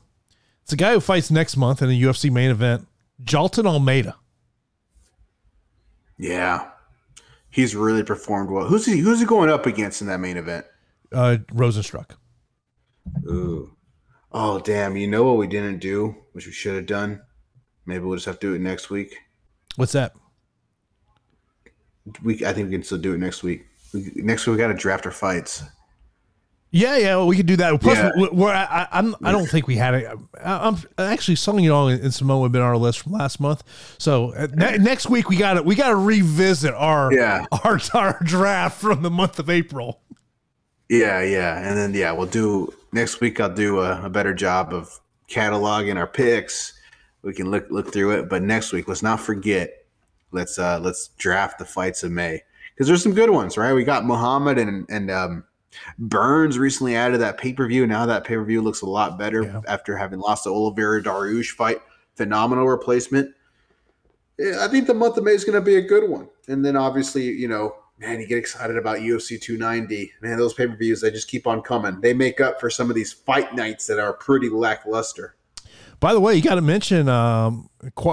[0.62, 2.86] it's a guy who fights next month in a UFC main event,
[3.24, 4.16] Jailton Almeida.
[6.18, 6.68] Yeah.
[7.49, 8.66] He's really performed well.
[8.66, 10.66] Who's he who's he going up against in that main event?
[11.13, 12.11] Uh, Rozenstruik.
[13.29, 13.73] Ooh.
[14.33, 17.23] Oh damn, you know what we didn't do, which we should have done?
[17.87, 19.17] Maybe we'll just have to do it next week.
[19.77, 20.15] What's that?
[22.23, 23.65] We I think we can still do it next week.
[23.93, 25.63] We, next week we got to draft our fights.
[26.73, 27.81] Yeah, yeah, well, we could do that.
[27.81, 28.11] Plus, Yeah.
[28.19, 30.07] we- we're, I, I- I'm, I don't think we had it.
[30.45, 33.63] I- I'm actually of y'all in Samoa have been on our list from last month.
[33.99, 37.47] So uh, ne- next week we got to we got to revisit our Yeah.
[37.65, 40.01] our our draft from the month of April.
[40.89, 43.41] Yeah, yeah, and then yeah, we'll do next week.
[43.41, 46.72] I'll do a, a better job of cataloging our picks.
[47.22, 49.84] We can look look through it, but next week let's not forget.
[50.30, 52.43] Let's uh let's draft the fights of May
[52.74, 53.72] because there's some good ones, right?
[53.72, 55.45] We got Muhammad and and um,
[55.99, 57.87] Burns recently added that pay per view.
[57.87, 59.62] Now that pay per view looks a lot better Yeah.
[59.66, 61.78] after having lost the Oliveira Dariush fight.
[62.14, 63.34] Phenomenal replacement.
[64.39, 66.28] Yeah, I think the month of May is going to be a good one.
[66.49, 70.12] And then obviously, you know, man, you get excited about UFC 290.
[70.22, 72.01] Man, those pay per views, they just keep on coming.
[72.01, 75.36] They make up for some of these fight nights that are pretty lackluster.
[75.99, 77.70] By the way, you got to mention um,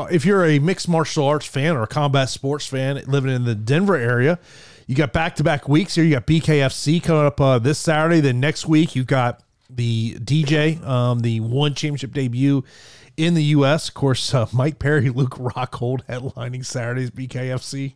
[0.09, 3.55] if you're a mixed martial arts fan or a combat sports fan living in the
[3.55, 4.39] Denver area,
[4.87, 6.03] you got back to back weeks here.
[6.05, 8.21] You got BKFC coming up uh, this Saturday.
[8.21, 12.63] Then next week, you've got the DJ, um, the one championship debut
[13.17, 13.89] in the U.S.
[13.89, 17.95] Of course, uh, Mike Perry, Luke Rockhold headlining Saturday's BKFC.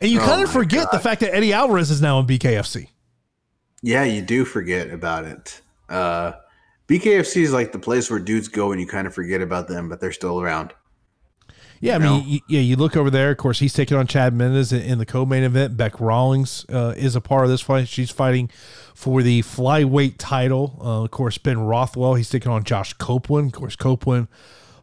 [0.00, 2.88] And you Oh kind of forget the fact that Eddie Alvarez is now in BKFC.
[3.82, 5.60] Yeah, you do forget about it.
[5.88, 6.32] Uh,
[6.88, 9.88] BKFC is like the place where dudes go and you kind of forget about them,
[9.88, 10.72] but they're still around.
[11.80, 12.16] Yeah, I You know?
[12.18, 13.30] mean, y- yeah, you look over there.
[13.30, 15.76] Of course, he's taking on Chad Mendes in, in the co-main event.
[15.76, 17.86] Beck Rawlings uh, is a part of this fight.
[17.88, 18.48] She's fighting
[18.94, 20.78] for the flyweight title.
[20.80, 22.14] Uh, of course, Ben Rothwell.
[22.14, 23.48] He's taking on Josh Copeland.
[23.48, 24.28] Of course, Copeland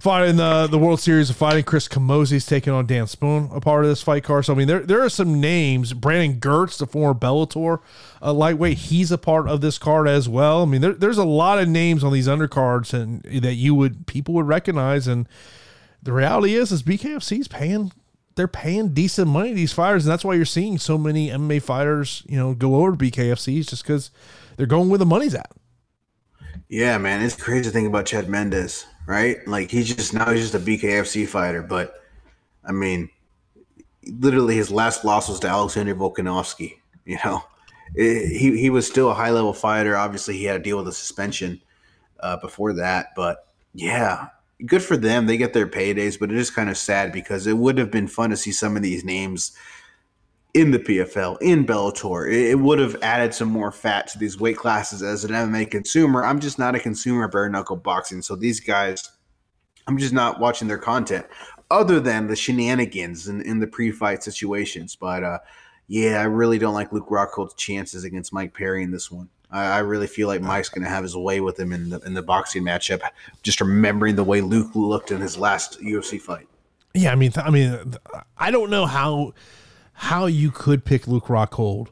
[0.04, 1.64] fighting the the World Series of Fighting.
[1.64, 4.44] Chris Camozzi's taking on Dan Spoon, a part of this fight card.
[4.44, 5.94] So I mean, there there are some names.
[5.94, 7.80] Brandon Girtz, the former Bellator
[8.22, 10.62] uh, lightweight, he's a part of this card as well.
[10.62, 14.06] I mean, there, there's a lot of names on these undercards and that you would
[14.06, 15.28] people would recognize and
[16.02, 17.94] the reality is is BKFC's paying
[18.36, 22.24] they're paying decent money these fighters, and that's why you're seeing so many MMA fighters,
[22.28, 24.12] you know, go over to BKFCs just because
[24.58, 25.52] they're going where the money's at.
[26.68, 29.38] Yeah, man, it's crazy to think about Chad Mendes, right?
[29.48, 31.96] Like he's just now he's just a BKFC fighter, but
[32.66, 33.10] I mean,
[34.20, 36.78] literally his last loss was to Alexander Volkanovski.
[37.06, 37.44] You know,
[37.96, 39.96] It- he he was still a high level fighter.
[39.98, 41.62] Obviously, he had to deal with a suspension
[42.22, 44.28] uh, before that, but yeah,
[44.66, 45.26] good for them.
[45.28, 48.08] They get their paydays, but it is kind of sad because it would have been
[48.08, 49.54] fun to see some of these names
[50.54, 52.32] in the PFL, in Bellator.
[52.32, 56.24] It, would have added some more fat to these weight classes as an MMA consumer.
[56.24, 58.22] I'm just not a consumer of bare knuckle boxing.
[58.22, 59.12] So these guys,
[59.88, 61.26] I'm just not watching their content
[61.72, 64.96] other than the shenanigans in, in the pre fight situations.
[64.96, 65.40] But uh,
[65.88, 69.30] yeah, I really don't like Luke Rockhold's chances against Mike Perry in this one.
[69.50, 72.00] I, I really feel like Mike's going to have his way with him in the
[72.02, 73.02] in the boxing matchup.
[73.42, 76.48] Just remembering the way Luke looked in his last UFC fight.
[76.94, 77.96] Yeah, I mean, th- I mean,
[78.38, 79.34] I don't know how
[79.94, 81.90] how you could pick Luke Rockhold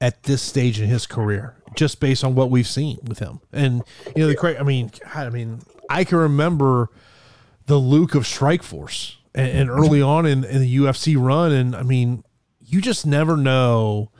[0.00, 3.40] at this stage in his career, just based on what we've seen with him.
[3.52, 3.82] And
[4.14, 6.90] you know, the cra I mean, God, I mean, I can remember
[7.66, 11.82] the Luke of Strikeforce and, and early on in, in the UFC run, and I
[11.82, 12.24] mean,
[12.60, 14.10] you just never know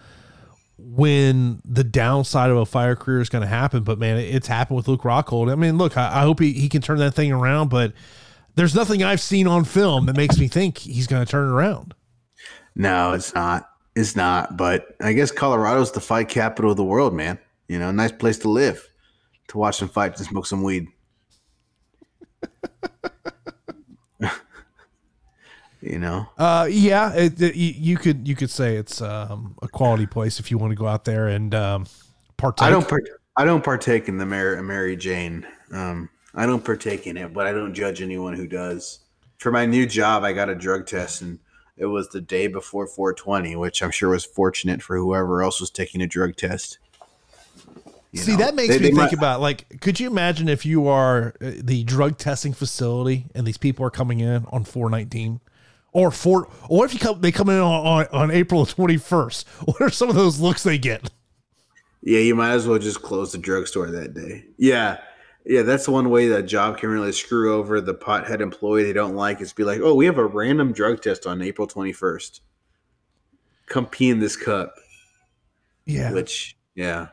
[0.79, 3.83] when the downside of a fire career is going to happen.
[3.83, 5.51] But man, it's happened with Luke Rockhold.
[5.51, 7.93] I mean, look, I, I hope he, he can turn that thing around, but
[8.55, 11.53] there's nothing I've seen on film that makes me think he's going to turn it
[11.53, 11.95] around.
[12.75, 13.71] No, it's not.
[13.95, 14.57] It's not.
[14.57, 17.39] But I guess Colorado's the fight capital of the world, man.
[17.69, 18.89] You know, nice place to live,
[19.49, 20.89] to watch some fights and smoke some weed.
[25.81, 26.27] you know.
[26.37, 30.51] Uh, yeah, it, it, you could you could say it's um, a quality place if
[30.51, 31.87] you want to go out there and um,
[32.37, 32.67] partake.
[32.67, 32.89] I don't.
[32.89, 35.45] Part- I don't partake in the Mary, Mary Jane.
[35.73, 39.01] Um, I don't partake in it, but I don't judge anyone who does.
[39.39, 41.41] For my new job, I got a drug test, and
[41.77, 45.71] it was the day before 420, which I'm sure was fortunate for whoever else was
[45.71, 46.79] taking a drug test.
[48.13, 50.49] You See, know, that makes they, me they think might, about like, could you imagine
[50.49, 54.65] if you are uh, the drug testing facility and these people are coming in on
[54.65, 55.41] 419?
[55.93, 59.45] Or four, or if you come, they come in on, on, on April 21st.
[59.67, 61.09] What are some of those looks they get?
[62.03, 64.45] Yeah, you might as well just close the drugstore that day.
[64.59, 65.01] Yeah,
[65.45, 69.15] yeah, that's one way that job can really screw over the pothead employee they don't
[69.15, 72.41] like is be like, oh, we have a random drug test on April 21st.
[73.67, 74.75] Come pee in this cup.
[75.85, 76.13] Yeah.
[76.13, 77.09] Which, yeah,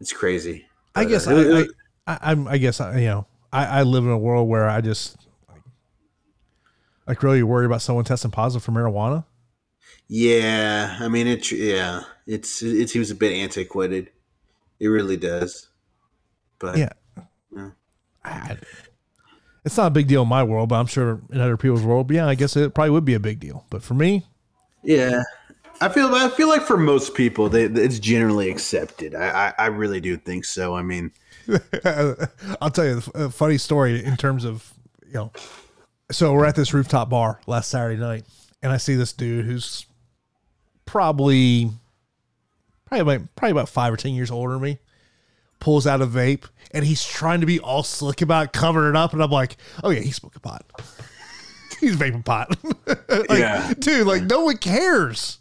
[0.00, 0.66] it's crazy.
[0.94, 1.64] But, I guess uh,
[2.06, 4.68] I, I, am I guess I, you know, I, I live in a world where
[4.68, 5.16] I just
[5.48, 5.62] like,
[7.06, 9.24] like really worry about someone testing positive for marijuana.
[10.08, 11.50] Yeah, I mean it.
[11.50, 14.10] Yeah, it's it seems a bit antiquated.
[14.78, 15.68] It really does.
[16.62, 16.90] But yeah,
[17.54, 18.56] yeah.
[19.64, 22.08] it's not a big deal in my world, but I'm sure in other people's world,
[22.12, 23.66] yeah, I guess it probably would be a big deal.
[23.68, 24.24] But for me,
[24.84, 25.24] yeah,
[25.80, 29.16] I feel I feel like for most people, they, it's generally accepted.
[29.16, 30.76] I, I, I really do think so.
[30.76, 31.10] I mean,
[32.60, 34.72] I'll tell you a funny story in terms of
[35.04, 35.32] you know.
[36.12, 38.24] So we're at this rooftop bar last Saturday night,
[38.62, 39.84] and I see this dude who's
[40.86, 41.72] probably
[42.86, 44.78] probably about, probably about five or ten years older than me
[45.62, 46.42] pulls out a vape
[46.72, 49.12] and he's trying to be all slick about covering it up.
[49.12, 50.64] And I'm like, oh, yeah, he's smoking pot.
[51.80, 52.56] he's vaping pot.
[52.86, 53.72] like, yeah.
[53.78, 55.38] Dude, like, no one cares.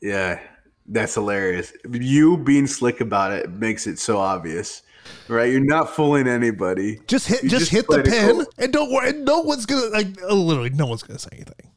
[0.00, 0.40] Yeah.
[0.86, 1.74] That's hilarious.
[1.90, 4.82] You being slick about it makes it so obvious.
[5.28, 6.98] Right, you're not fooling anybody.
[7.06, 8.46] Just hit, just, just, hit the pin, cool.
[8.56, 9.12] and don't worry.
[9.12, 10.70] No one's gonna like uh, literally.
[10.70, 11.70] No one's gonna say anything.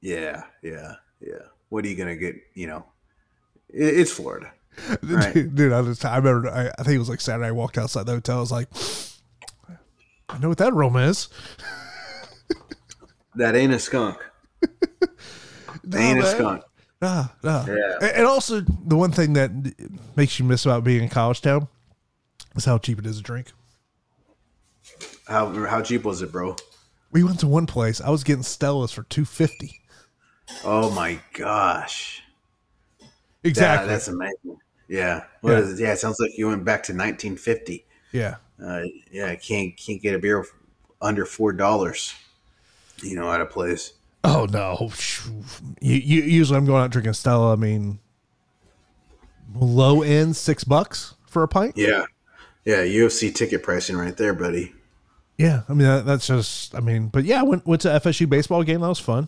[0.00, 1.42] Yeah, yeah, yeah.
[1.68, 2.34] What are you gonna get?
[2.54, 2.84] You know,
[3.68, 4.52] it's Florida.
[5.02, 5.34] Right.
[5.34, 7.48] Dude, dude, I, was, I remember, I, I, think it was like Saturday.
[7.48, 8.38] I walked outside the hotel.
[8.38, 8.68] I was like,
[10.28, 11.28] I know what that aroma is.
[13.34, 14.18] that ain't a skunk.
[14.60, 14.70] that
[15.84, 16.18] ain't man.
[16.18, 16.62] a skunk.
[17.02, 17.66] Nah, nah.
[17.66, 18.12] Yeah.
[18.14, 19.50] And also, the one thing that
[20.16, 21.68] makes you miss about being in college town
[22.54, 23.52] is how cheap it is to drink.
[25.26, 26.56] How how cheap was it, bro?
[27.10, 28.00] We went to one place.
[28.00, 29.80] I was getting Stellas for two fifty.
[30.64, 32.21] Oh my gosh!
[33.44, 33.88] Exactly.
[33.88, 34.58] that's amazing.
[34.88, 35.24] Yeah.
[35.40, 35.58] What yeah.
[35.58, 35.82] Is it?
[35.82, 37.84] Yeah, it sounds like you went back to 1950.
[38.12, 38.36] Yeah.
[38.64, 40.44] Uh, yeah, can't can't get a beer
[41.00, 42.14] under four dollars.
[43.02, 43.94] You know, at a place.
[44.22, 44.92] Oh no!
[45.80, 47.52] You, you, usually I'm going out drinking Stella.
[47.52, 47.98] I mean,
[49.52, 51.76] low end six bucks for a pint.
[51.76, 52.04] Yeah,
[52.64, 52.84] yeah.
[52.84, 54.72] UFC ticket pricing right there, buddy.
[55.38, 56.72] Yeah, I mean that, that's just.
[56.76, 58.82] I mean, but yeah, went went to FSU baseball game.
[58.82, 59.26] That was fun.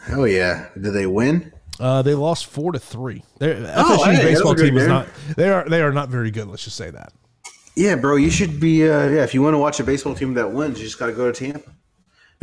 [0.00, 0.68] Hell yeah!
[0.80, 1.52] Did they win?
[1.80, 3.22] Uh, they lost four to three.
[3.38, 5.08] Their oh, FSU hey, baseball team is not.
[5.36, 6.48] They are they are not very good.
[6.48, 7.12] Let's just say that.
[7.76, 8.88] Yeah, bro, you should be.
[8.88, 11.06] Uh, yeah, if you want to watch a baseball team that wins, you just got
[11.06, 11.70] to go to Tampa.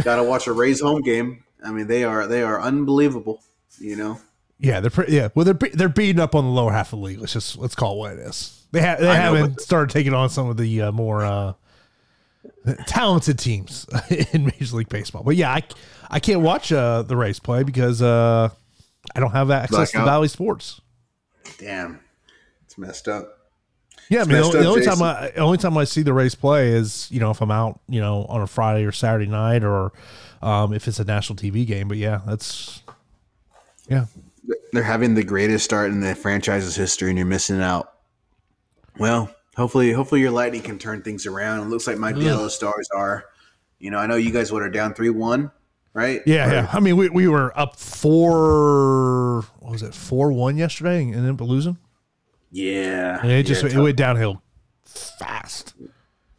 [0.04, 1.44] got to watch a Rays home game.
[1.64, 3.44] I mean, they are they are unbelievable.
[3.80, 4.20] You know.
[4.58, 5.14] Yeah, they're pretty.
[5.14, 7.20] Yeah, well, they're they're beating up on the lower half of the league.
[7.20, 8.66] Let's just let's call it what it is.
[8.72, 11.54] They ha- they I haven't started taking on some of the uh, more uh,
[12.88, 13.86] talented teams
[14.32, 15.24] in Major League Baseball.
[15.24, 15.64] But yeah, I
[16.10, 18.50] I can't watch uh, the Rays play because uh,
[19.16, 20.06] I don't have that access Blackout.
[20.06, 20.82] to Bally Sports.
[21.58, 22.00] Damn,
[22.66, 23.36] it's messed up.
[24.10, 25.00] Yeah, it's I mean, the, the only Jason.
[25.00, 27.80] time I only time I see the Rays play is you know if I'm out
[27.88, 29.94] you know on a Friday or Saturday night or
[30.42, 31.88] um, if it's a national TV game.
[31.88, 32.84] But yeah, that's
[33.90, 34.06] yeah.
[34.72, 37.94] they're having the greatest start in the franchise's history, and you're missing out.
[38.98, 41.62] Well, hopefully, hopefully your lightning can turn things around.
[41.62, 43.26] It looks like my yellow stars are.
[43.80, 45.52] You know, I know you guys would are down three one,
[45.96, 46.22] right?
[46.28, 46.70] Yeah, Or- yeah.
[46.72, 47.76] I mean, we, we were up
[48.40, 49.42] four.
[49.60, 49.96] What was it?
[49.96, 51.78] Four one yesterday, and ended up losing.
[52.52, 53.20] yeah.
[53.22, 54.42] And it just yeah, it went downhill
[54.86, 55.74] fast.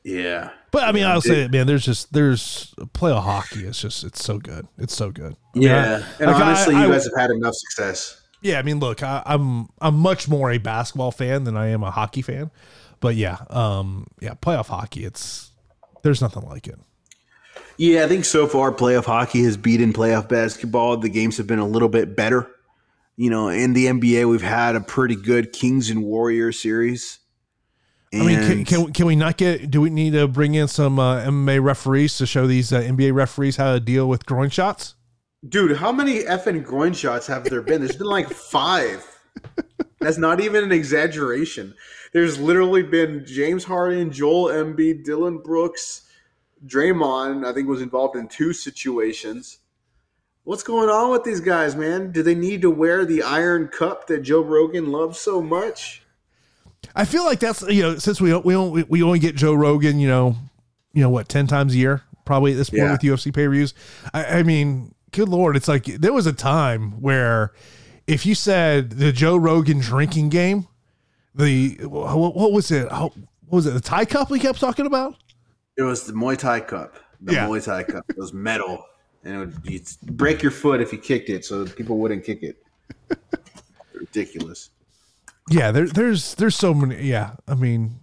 [0.05, 0.51] yeah.
[0.71, 1.67] But I mean, Yeah, I'll it- say it, man.
[1.67, 3.65] There's just there's playoff hockey.
[3.67, 4.67] It's just it's so good.
[4.79, 5.35] It's so good.
[5.55, 8.21] I mean, Yeah, I- and like, honestly, I- you guys have had enough success.
[8.43, 11.83] Yeah, I mean, look, I, I'm I'm much more a basketball fan than I am
[11.83, 12.51] a hockey fan.
[13.01, 15.05] But yeah, um, yeah, playoff hockey.
[15.05, 15.51] It's
[16.03, 16.79] there's nothing like it.
[17.79, 20.97] Yeah, I think so far playoff hockey has beaten playoff basketball.
[20.97, 22.51] The games have been a little bit better.
[23.17, 27.19] You know, in the NBA, we've had a pretty good Kings and Warriors series.
[28.13, 29.71] I mean, can, can can we not get?
[29.71, 33.13] Do we need to bring in some uh, MMA referees to show these uh, NBA
[33.13, 34.95] referees how to deal with groin shots?
[35.49, 37.81] dude, how many effing groin shots have there been?
[37.81, 39.05] There's been like five.
[40.01, 41.75] That's not even an exaggeration.
[42.13, 46.06] There's literally been James Harden, Joel Embiid, Dillon Brooks,
[46.65, 47.47] Draymond.
[47.47, 49.59] I think was involved in two situations.
[50.45, 52.13] What's going on with these guys, man?
[52.13, 56.03] Do they need to wear the iron cup that Joe Rogan loves so much?
[56.95, 59.99] I feel like that's you know since we we only, we only get Joe Rogan,
[59.99, 60.37] you know,
[60.93, 62.93] you know what, ten times a year probably at this point Yeah.
[62.93, 63.75] with UFC pay per views.
[64.15, 67.53] I, I mean, good lord, it's like there was a time where
[68.07, 70.67] if you said the Joe Rogan drinking game,
[71.35, 72.91] the what, what was it?
[72.91, 73.13] What
[73.49, 73.73] was it?
[73.75, 75.17] The Thai cup we kept talking about?
[75.77, 76.97] It was the Muay Thai cup.
[77.21, 77.47] The Yeah.
[77.47, 78.05] Muay Thai cup.
[78.09, 78.85] It was metal,
[79.25, 82.43] and it would you'd break your foot if you kicked it, so people wouldn't kick
[82.43, 82.57] it.
[83.95, 84.71] Ridiculous.
[85.51, 87.03] Yeah, there, there's there's so many.
[87.05, 88.01] Yeah, I mean,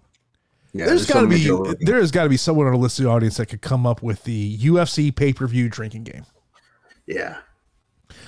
[0.74, 1.43] Yeah, there's so got to many
[1.80, 4.01] be there has got to be someone on a listening audience that could come up
[4.01, 6.26] with the UFC pay per view drinking game.
[7.05, 7.38] Yeah,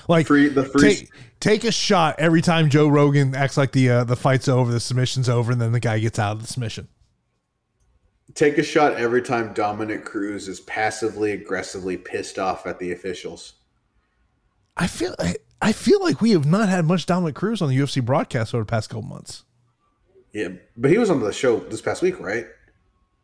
[0.10, 0.82] Like free the free.
[0.96, 4.70] take take a shot every time Joe Rogan acts like the uh, the fight's over,
[4.72, 6.88] the submission's over, and then the guy gets out of the submission.
[8.34, 13.54] Take a shot every time Dominick Cruz is passively aggressively pissed off at the officials.
[14.76, 17.78] I feel I, I feel like we have not had much Dominick Cruz on the
[17.78, 19.44] UFC broadcast over the past couple months.
[20.34, 22.46] Yeah, but he was on the show this past week, right?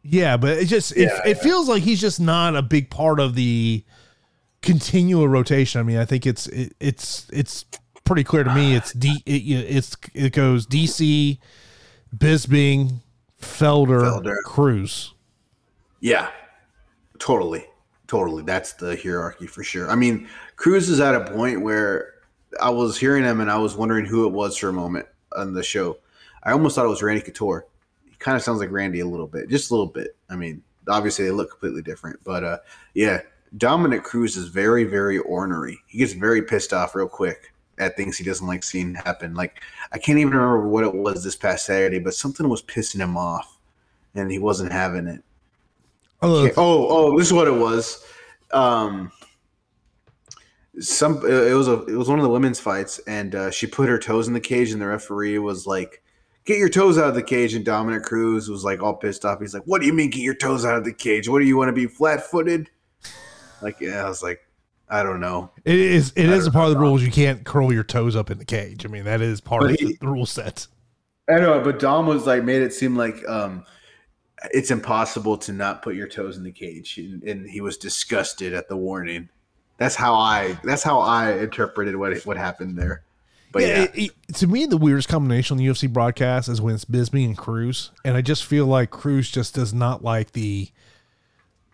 [0.04, 3.20] Yeah, but it just it, Yeah, it feels like he's just not a big part
[3.20, 3.84] of the
[4.62, 5.80] continual rotation.
[5.80, 7.66] I mean, I think it's it, it's it's
[8.04, 8.76] pretty clear to me.
[8.76, 11.38] It's D it, it's it goes DC,
[12.16, 13.02] Bisping,
[13.42, 14.38] Felder, Felder.
[14.46, 15.14] Cruz.
[16.00, 16.30] Yeah,
[17.20, 17.66] totally,
[18.08, 18.44] totally.
[18.44, 19.90] That's the hierarchy for sure.
[19.90, 22.14] I mean, Cruz is at a point where
[22.62, 25.54] I was hearing him and I was wondering who it was for a moment on
[25.54, 25.98] the show.
[26.44, 27.68] I almost thought it was Randy Couture.
[28.04, 30.16] He kind of sounds like Randy a little bit, just a little bit.
[30.30, 32.58] I mean, obviously they look completely different, but uh,
[32.94, 33.22] yeah,
[33.58, 35.80] Dominick Cruz is very, very ornery.
[35.88, 39.34] He gets very pissed off real quick at things he doesn't like seeing happen.
[39.34, 39.62] Like
[39.92, 43.18] I can't even remember what it was this past Saturday, but something was pissing him
[43.18, 43.58] off,
[44.16, 45.24] and he wasn't having it.
[46.22, 48.06] Oh, Oh, oh, this is what it was.
[48.52, 49.12] Um,
[50.80, 53.90] some it was a it was one of the women's fights, and uh, she put
[53.90, 56.02] her toes in the cage, and the referee was like,
[56.46, 59.42] "Get your toes out of the cage." And Dominick Cruz was like all pissed off.
[59.42, 61.28] He's like, "What do you mean, get your toes out of the cage?
[61.28, 62.70] What do you want to be flat footed?"
[63.62, 64.40] Like, yeah, I was like,
[64.92, 65.50] I don't know.
[65.64, 67.02] It is it I is a part of the rules.
[67.02, 68.86] You can't curl your toes up in the cage.
[68.86, 70.68] I mean, that is part But of he- the rule set.
[71.30, 73.64] I know, but Dom was like made it seem like um,
[74.52, 78.54] it's impossible to not put your toes in the cage, and, and he was disgusted
[78.54, 79.30] at the warning.
[79.78, 80.60] That's how I.
[80.64, 83.04] That's how I interpreted what what happened there.
[83.54, 86.60] But yeah, yeah, it- it- to me, the weirdest combination on the UFC broadcast is
[86.62, 90.32] when it's Bisbee and Cruz, and I just feel like Cruz just does not like
[90.32, 90.70] the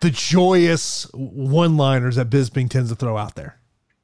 [0.00, 3.58] the joyous one-liners that Bisbee tends to throw out there.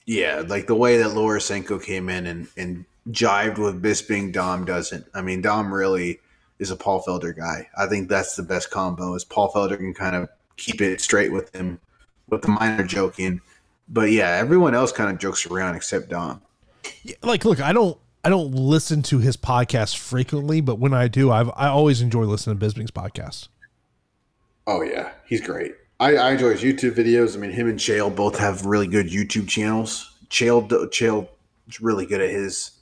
[0.06, 4.64] yeah, like the way that Laura Sanko came in and and jived with Bisping, Dom
[4.64, 5.06] doesn't.
[5.14, 6.20] I mean, Dom really
[6.58, 7.68] is a Paul Felder guy.
[7.76, 9.14] I think that's the best combo.
[9.14, 11.80] Is Paul Felder can kind of keep it straight with him,
[12.28, 13.40] with the minor joking.
[13.88, 16.40] But yeah, everyone else kind of jokes around except Dom.
[17.02, 21.08] Yeah, Like, look, I don't I don't listen to his podcast frequently, but when I
[21.08, 23.48] do, I've I always enjoy listening to Bisbee's podcast.
[24.66, 25.74] Oh yeah, he's great.
[26.04, 27.34] I, I enjoy his YouTube videos.
[27.34, 30.12] I mean, him and Chael both have really good YouTube channels.
[30.28, 31.28] Chael Chael
[31.66, 32.72] is really good at his.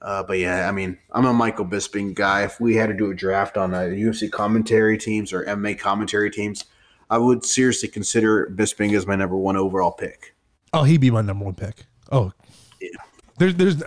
[0.00, 2.44] Uh, but yeah, I mean, I'm a Michael Bisping guy.
[2.44, 6.30] If we had to do a draft on uh, UFC commentary teams or MMA commentary
[6.30, 6.64] teams,
[7.10, 10.34] I would seriously consider Bisping as my number one overall pick.
[10.72, 11.84] Oh, he'd be my number one pick.
[12.10, 12.32] Oh,
[12.80, 12.88] Yeah.
[13.36, 13.82] there's there's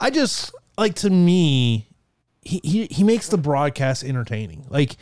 [0.00, 1.86] I just like to me
[2.40, 4.64] he, he he makes the broadcast entertaining.
[4.70, 4.96] Like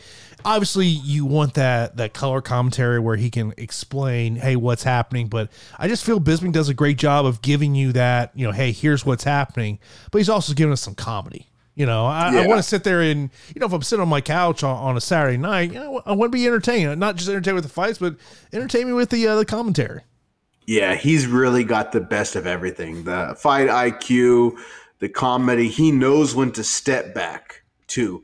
[0.45, 5.27] obviously you want that that color commentary where he can explain, hey, what's happening.
[5.27, 8.51] But I just feel Bisping does a great job of giving you that, you know,
[8.51, 9.79] hey, here's what's happening.
[10.11, 11.47] But he's also giving us some comedy.
[11.75, 12.41] You know, I, Yeah.
[12.41, 14.75] I want to sit there and you know if I'm sitting on my couch on,
[14.75, 17.63] on a Saturday night, you know, I want to be entertained, not just entertained with
[17.63, 18.15] the fights, but
[18.51, 20.01] entertain me with the uh, the commentary.
[20.67, 23.03] Yeah, he's really got the best of everything.
[23.03, 24.57] The fight IQ,
[24.99, 25.69] the comedy.
[25.69, 28.23] He knows when to step back too.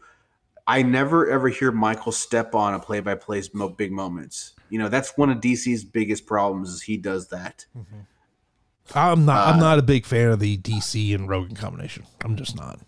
[0.68, 4.54] I never ever hear Michael step on a play-by-play's mo- big moments.
[4.70, 7.66] You know, that's one of DC's biggest problems is he does that.
[8.94, 12.04] I'm not Uh, I'm not a big fan of the DC and Rogan combination.
[12.24, 12.80] I'm just not.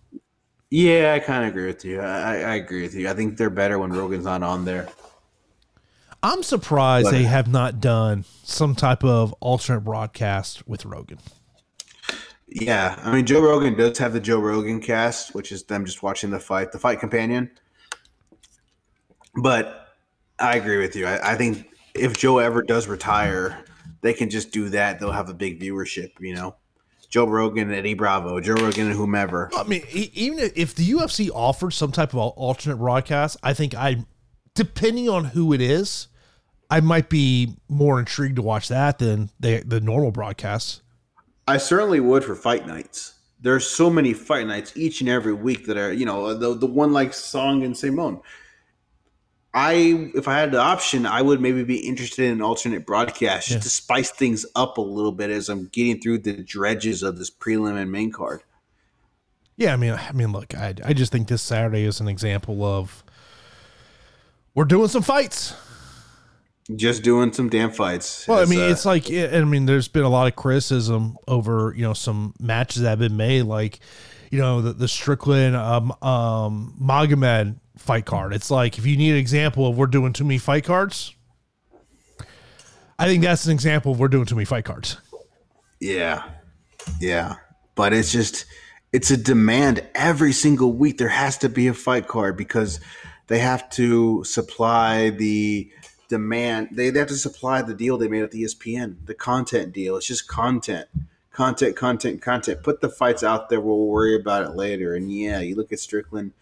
[0.69, 1.99] Yeah, I kind of agree with you.
[2.01, 3.09] I, I agree with you.
[3.09, 4.87] I think they're better when Rogan's not on there.
[6.21, 11.19] I'm surprised But- they have not done some type of alternate broadcast with Rogan.
[12.51, 16.01] Yeah, I mean Joe Rogan does have the Joe Rogan cast, which is them just
[16.01, 17.51] watching the fight, the fight companion.
[19.41, 19.87] But
[20.39, 21.05] I agree with you.
[21.05, 23.63] I, I think if Joe ever does retire,
[24.01, 24.99] they can just do that.
[24.99, 26.11] They'll have a big viewership.
[26.19, 26.55] You know,
[27.09, 29.49] Joe Rogan, and Eddie Bravo, Joe Rogan, and whomever.
[29.55, 33.75] I mean, e- even if the UFC offered some type of alternate broadcast, I think
[33.75, 34.05] I,
[34.53, 36.07] depending on who it is,
[36.69, 40.81] I might be more intrigued to watch that than the the normal broadcasts.
[41.47, 43.15] I certainly would for fight nights.
[43.41, 46.67] There's so many fight nights each and every week that are, you know, the the
[46.67, 48.21] one like Song and Simón.
[49.53, 53.47] I, if I had the option, I would maybe be interested in an alternate broadcast
[53.47, 53.61] just Yeah.
[53.61, 57.31] to spice things up a little bit as I'm getting through the dredges of this
[57.31, 58.43] prelim and main card.
[59.57, 62.63] Yeah, I mean, I mean, look, I I just think this Saturday is an example
[62.63, 63.03] of
[64.55, 65.53] we're doing some fights.
[66.75, 68.27] Just doing some damn fights.
[68.27, 71.73] Well, I mean, uh, it's like, I mean, there's been a lot of criticism over,
[71.75, 73.79] you know, some matches that have been made, like,
[74.29, 78.33] you know, the, the Strickland, um, um, Magomed fight card.
[78.33, 81.15] It's like, if you need an example of we're doing too many fight cards,
[82.99, 84.97] I think that's an example of we're doing too many fight cards.
[85.79, 86.23] Yeah.
[86.99, 87.35] Yeah.
[87.75, 88.45] But it's just
[88.91, 92.79] it's a demand every single week there has to be a fight card because
[93.27, 95.71] they have to supply the
[96.09, 99.73] demand they, they have to supply the deal they made at the ESPN, the content
[99.73, 99.95] deal.
[99.95, 100.87] It's just content.
[101.31, 102.63] Content, content, content.
[102.63, 104.93] Put the fights out there, we'll worry about it later.
[104.93, 106.33] And yeah, you look at Strickland,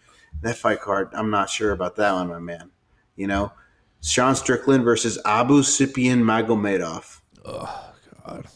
[0.42, 2.70] that fight card, I'm not sure about that one, my man.
[3.16, 3.52] You know?
[4.00, 7.20] Sean Strickland versus Abusupiyan Magomedov.
[7.44, 7.92] Oh
[8.24, 8.46] God!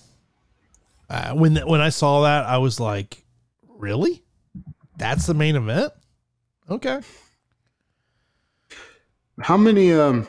[1.08, 3.24] Uh, when when I saw that, I was like,
[3.68, 4.22] really?
[4.96, 5.92] That's the main event?
[6.70, 7.00] Okay.
[9.40, 9.92] How many?
[9.92, 10.26] Um.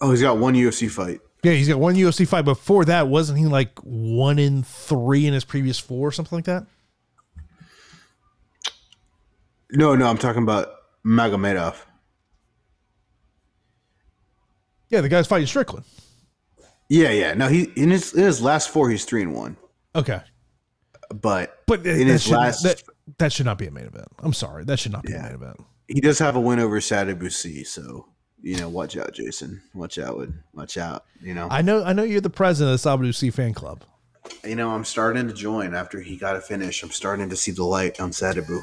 [0.00, 1.20] Oh, he's got one UFC fight.
[1.42, 2.42] Yeah, he's got one UFC fight.
[2.42, 6.46] Before that, wasn't he like one in three in his previous four or something like
[6.46, 6.66] that?
[9.72, 10.68] No, no, I'm talking about
[11.04, 11.74] Magomedov.
[14.90, 15.84] Yeah, the guy's fighting Strickland.
[16.88, 17.34] Yeah, yeah.
[17.34, 19.56] No, he in his in his last four, he's three and one.
[19.94, 20.20] Okay.
[21.12, 22.82] But But in his should, last, that,
[23.18, 24.08] that should not be a main event.
[24.20, 24.64] I'm sorry.
[24.64, 25.20] That should not be Yeah.
[25.20, 25.60] a main event.
[25.88, 27.66] he does have a win over Sadabusi.
[27.66, 28.06] So
[28.42, 29.60] you know, watch out, Jason.
[29.74, 30.34] Watch out, Wood.
[30.52, 31.04] Watch out.
[31.20, 33.82] You know, I know I know you're the president of the C fan club.
[34.44, 36.82] you know, I'm starting to join after he got a finish.
[36.84, 38.60] I'm starting to see the light on Sadabu.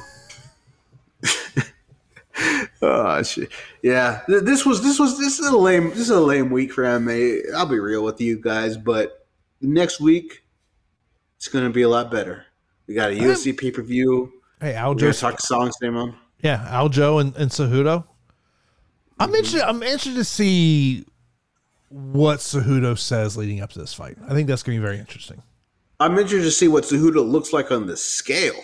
[2.82, 3.50] oh shit!
[3.82, 6.82] Yeah, this was this was this is a lame this is a lame week for
[6.82, 7.52] MMA.
[7.54, 9.26] I'll be real with you guys, but
[9.60, 10.44] next week
[11.36, 12.44] it's going to be a lot better.
[12.86, 14.32] We got a UFC pay per view.
[14.60, 15.20] Hey, We're going to Aljo.
[15.20, 16.14] talk songs, Damon.
[16.40, 18.04] Yeah, Aljo and, and Cejudo.
[19.18, 19.34] I'm Mm-hmm.
[19.36, 21.06] interested I'm interested to see
[21.88, 24.16] what Cejudo says leading up to this fight.
[24.28, 25.42] I think that's gonna be very interesting.
[26.00, 28.56] I'm interested to see what Cejudo looks like on the scale.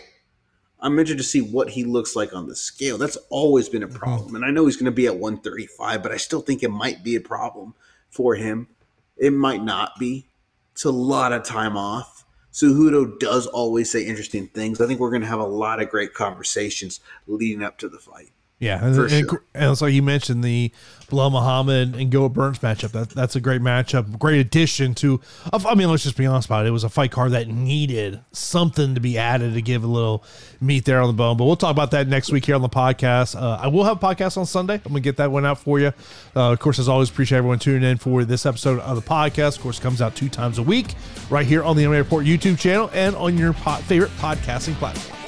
[0.83, 2.99] I'm interested to see what he looks like on the scale.
[2.99, 3.97] That's always been a mm-hmm.
[3.97, 4.35] problem.
[4.35, 7.05] And I know he's going to be at 135, but I still think it might
[7.05, 7.75] be a problem
[8.11, 8.69] for him.
[9.17, 10.27] It might not be.
[10.73, 12.25] It's a lot of time off.
[12.53, 14.81] Cejudo does always say interesting things.
[14.81, 17.99] I think we're going to have a lot of great conversations leading up to the
[17.99, 18.31] fight.
[18.61, 19.43] Yeah, and, and, sure.
[19.55, 20.71] and it's you mentioned the
[21.09, 22.93] Belal Muhammad and Gilbert Burns matchup.
[22.93, 25.19] That that's a great matchup, great addition to.
[25.51, 26.69] I mean, let's just be honest about it.
[26.69, 30.23] It was a fight card that needed something to be added to give a little
[30.61, 31.39] meat there on the bone.
[31.39, 33.35] But we'll talk about that next week here on the podcast.
[33.35, 34.75] Uh, I will have a podcast on Sunday.
[34.75, 35.95] I'm gonna get that one out for you.
[36.37, 39.57] Uh, of course, as always, appreciate everyone tuning in for this episode of the podcast.
[39.57, 40.95] Of course, it comes out two times a week
[41.31, 45.20] right here on the MMA Report YouTube channel and on your po- favorite podcasting platform.